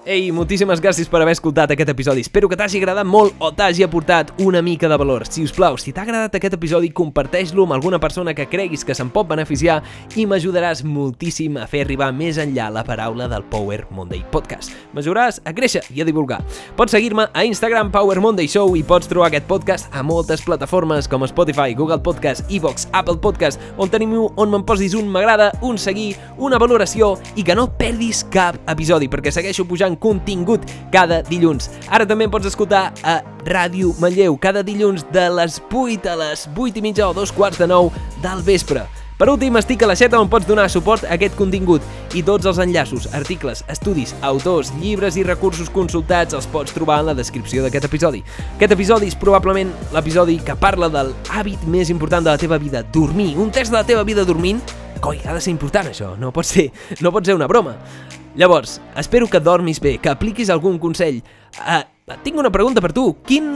Ei, 0.06 0.28
moltíssimes 0.30 0.78
gràcies 0.78 1.08
per 1.10 1.18
haver 1.18 1.32
escoltat 1.34 1.72
aquest 1.74 1.88
episodi. 1.90 2.22
Espero 2.22 2.46
que 2.46 2.54
t'hagi 2.54 2.78
agradat 2.78 3.08
molt 3.10 3.40
o 3.42 3.48
t'hagi 3.50 3.82
aportat 3.82 4.28
una 4.38 4.60
mica 4.62 4.86
de 4.86 4.94
valor. 5.02 5.24
Si 5.26 5.42
us 5.42 5.50
plau, 5.50 5.74
si 5.82 5.90
t'ha 5.90 6.04
agradat 6.04 6.36
aquest 6.38 6.54
episodi, 6.54 6.92
comparteix-lo 6.94 7.64
amb 7.66 7.74
alguna 7.74 7.98
persona 7.98 8.30
que 8.30 8.46
creguis 8.46 8.84
que 8.86 8.94
se'n 8.94 9.10
pot 9.10 9.26
beneficiar 9.26 9.80
i 10.14 10.22
m'ajudaràs 10.30 10.84
moltíssim 10.86 11.58
a 11.58 11.64
fer 11.66 11.80
arribar 11.82 12.12
més 12.14 12.38
enllà 12.38 12.68
la 12.70 12.84
paraula 12.86 13.26
del 13.26 13.42
Power 13.50 13.80
Monday 13.90 14.22
Podcast. 14.30 14.76
M'ajudaràs 14.94 15.40
a 15.42 15.54
créixer 15.56 15.82
i 15.90 16.04
a 16.04 16.06
divulgar. 16.06 16.38
Pots 16.78 16.94
seguir-me 16.94 17.26
a 17.26 17.44
Instagram 17.50 17.90
Power 17.90 18.22
Monday 18.22 18.46
Show 18.46 18.78
i 18.78 18.84
pots 18.86 19.10
trobar 19.10 19.32
aquest 19.32 19.50
podcast 19.50 19.90
a 19.90 20.06
moltes 20.06 20.46
plataformes 20.46 21.10
com 21.10 21.26
Spotify, 21.26 21.74
Google 21.74 21.98
Podcast, 21.98 22.46
Evox, 22.46 22.86
Apple 22.92 23.18
Podcast, 23.18 23.58
on 23.74 23.90
tenim 23.90 24.14
on 24.14 24.54
me'n 24.54 24.68
posis 24.70 24.94
un 24.94 25.10
m'agrada, 25.10 25.50
un 25.66 25.82
seguir, 25.82 26.12
una 26.38 26.62
valoració 26.62 27.16
i 27.34 27.42
que 27.42 27.58
no 27.58 27.66
perdis 27.74 28.22
cap 28.30 28.62
episodi 28.70 29.10
perquè 29.10 29.34
segueixo 29.34 29.66
pujant 29.66 29.95
contingut 30.00 30.66
cada 30.92 31.22
dilluns. 31.26 31.70
Ara 31.88 32.06
també 32.08 32.26
em 32.26 32.32
pots 32.32 32.48
escoltar 32.50 32.90
a 33.02 33.20
Ràdio 33.46 33.94
Manlleu, 34.02 34.36
cada 34.40 34.64
dilluns 34.66 35.06
de 35.14 35.28
les 35.32 35.58
8 35.70 36.12
a 36.12 36.20
les 36.20 36.46
8 36.52 36.78
i 36.78 36.84
mitja 36.84 37.08
o 37.08 37.16
dos 37.16 37.32
quarts 37.32 37.58
de 37.58 37.68
9 37.70 38.06
del 38.22 38.44
vespre. 38.46 38.86
Per 39.16 39.30
últim, 39.32 39.54
estic 39.56 39.80
a 39.80 39.86
la 39.88 39.94
xeta 39.96 40.18
on 40.20 40.28
pots 40.28 40.44
donar 40.44 40.66
suport 40.68 41.06
a 41.06 41.14
aquest 41.14 41.38
contingut 41.38 41.84
i 42.12 42.20
tots 42.20 42.44
els 42.44 42.58
enllaços, 42.60 43.06
articles, 43.16 43.62
estudis, 43.72 44.12
autors, 44.20 44.74
llibres 44.76 45.16
i 45.16 45.24
recursos 45.24 45.70
consultats 45.72 46.36
els 46.36 46.48
pots 46.52 46.76
trobar 46.76 46.98
en 47.00 47.08
la 47.08 47.16
descripció 47.16 47.64
d'aquest 47.64 47.88
episodi. 47.88 48.20
Aquest 48.58 48.76
episodi 48.76 49.08
és 49.08 49.16
probablement 49.16 49.72
l'episodi 49.96 50.36
que 50.44 50.58
parla 50.60 50.92
del 50.92 51.14
hàbit 51.32 51.64
més 51.64 51.88
important 51.88 52.28
de 52.28 52.34
la 52.34 52.42
teva 52.42 52.60
vida, 52.60 52.84
dormir. 52.92 53.32
Un 53.40 53.48
test 53.48 53.72
de 53.72 53.80
la 53.80 53.86
teva 53.88 54.04
vida 54.04 54.26
dormint 54.28 54.60
coi, 55.00 55.20
ha 55.24 55.32
de 55.32 55.40
ser 55.40 55.52
important 55.54 55.88
això, 55.88 56.12
no 56.20 56.32
pot 56.34 56.44
ser, 56.48 56.70
no 57.00 57.12
pot 57.14 57.24
ser 57.24 57.36
una 57.36 57.48
broma. 57.48 57.76
Llavors, 58.36 58.82
espero 58.94 59.26
que 59.32 59.40
dormis 59.40 59.80
bé, 59.80 59.96
que 59.96 60.10
apliquis 60.12 60.50
algun 60.52 60.76
consell. 60.76 61.22
Uh, 61.56 62.16
tinc 62.20 62.36
una 62.36 62.52
pregunta 62.52 62.82
per 62.84 62.92
tu. 62.92 63.06
Quin 63.24 63.54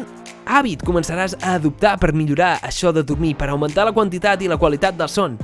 hàbit 0.49 0.81
començaràs 0.89 1.35
a 1.43 1.59
adoptar 1.59 1.99
per 2.01 2.15
millorar 2.17 2.55
això 2.65 2.89
de 2.97 3.05
dormir, 3.05 3.35
per 3.37 3.51
augmentar 3.53 3.85
la 3.85 3.93
quantitat 3.93 4.41
i 4.41 4.49
la 4.49 4.57
qualitat 4.57 4.97
del 4.97 5.13
son? 5.13 5.37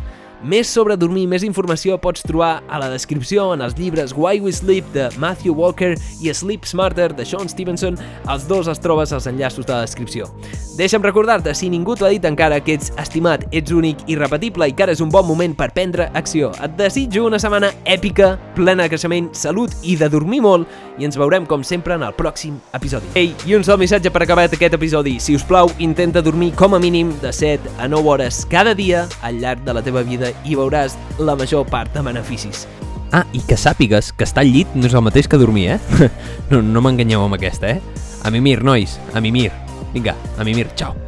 Més 0.46 0.68
sobre 0.70 0.94
dormir, 0.94 1.24
més 1.26 1.42
informació 1.42 1.96
pots 1.98 2.22
trobar 2.22 2.60
a 2.70 2.78
la 2.78 2.86
descripció 2.92 3.48
en 3.50 3.64
els 3.64 3.74
llibres 3.74 4.12
Why 4.14 4.38
We 4.44 4.52
Sleep 4.54 4.92
de 4.94 5.08
Matthew 5.18 5.56
Walker 5.58 5.96
i 6.22 6.30
Sleep 6.30 6.68
Smarter 6.70 7.08
de 7.18 7.26
Sean 7.26 7.50
Stevenson. 7.50 7.98
Els 8.30 8.46
dos 8.46 8.70
els 8.70 8.78
trobes 8.78 9.10
als 9.10 9.26
enllaços 9.26 9.66
de 9.66 9.74
la 9.74 9.82
descripció. 9.82 10.30
Deixa'm 10.78 11.02
recordar-te, 11.02 11.50
si 11.56 11.70
ningú 11.72 11.96
t'ho 11.96 12.06
ha 12.06 12.12
dit 12.12 12.24
encara, 12.28 12.60
que 12.62 12.76
ets 12.76 12.92
estimat, 13.00 13.42
ets 13.50 13.74
únic, 13.74 14.04
irrepetible 14.12 14.68
i 14.68 14.74
que 14.76 14.84
ara 14.86 14.94
és 14.94 15.02
un 15.02 15.10
bon 15.10 15.26
moment 15.26 15.56
per 15.56 15.72
prendre 15.74 16.06
acció. 16.14 16.52
Et 16.62 16.78
desitjo 16.78 17.24
una 17.26 17.40
setmana 17.42 17.72
èpica, 17.82 18.36
plena 18.54 18.84
de 18.84 18.92
creixement, 18.92 19.32
salut 19.34 19.74
i 19.82 19.96
de 19.98 20.10
dormir 20.12 20.44
molt 20.44 20.70
i 21.00 21.08
ens 21.08 21.18
veurem 21.18 21.48
com 21.48 21.64
sempre 21.66 21.96
en 21.96 22.06
el 22.06 22.14
pròxim 22.14 22.60
episodi. 22.76 23.10
Ei, 23.18 23.32
i 23.48 23.56
un 23.58 23.66
sol 23.66 23.80
missatge 23.82 24.12
per 24.14 24.22
acabar 24.22 24.46
aquest 24.46 24.78
episodi. 24.78 25.16
Si 25.18 25.34
us 25.34 25.44
plau, 25.48 25.72
intenta 25.82 26.22
dormir 26.22 26.52
com 26.54 26.76
a 26.76 26.82
mínim 26.82 27.16
de 27.24 27.34
7 27.34 27.80
a 27.80 27.88
9 27.90 28.14
hores 28.14 28.44
cada 28.46 28.76
dia 28.76 29.08
al 29.26 29.40
llarg 29.40 29.64
de 29.66 29.74
la 29.74 29.82
teva 29.82 30.04
vida 30.06 30.35
i 30.44 30.58
veuràs 30.58 30.98
la 31.18 31.36
major 31.38 31.66
part 31.70 31.94
de 31.94 32.04
beneficis. 32.04 32.66
Ah, 33.14 33.24
i 33.32 33.40
que 33.46 33.56
sàpigues 33.56 34.12
que 34.12 34.26
estar 34.26 34.42
al 34.42 34.52
llit 34.52 34.74
no 34.74 34.88
és 34.88 34.94
el 34.94 35.04
mateix 35.06 35.30
que 35.30 35.40
dormir, 35.40 35.76
eh? 35.76 36.10
no 36.50 36.62
no 36.62 36.82
m'enganyeu 36.84 37.24
amb 37.24 37.38
aquesta, 37.38 37.76
eh? 37.76 38.04
A 38.26 38.34
mimir, 38.34 38.62
nois, 38.66 38.98
a 39.14 39.22
mimir. 39.22 39.52
Vinga, 39.94 40.16
a 40.36 40.44
mimir, 40.44 40.68
ciao. 40.74 41.05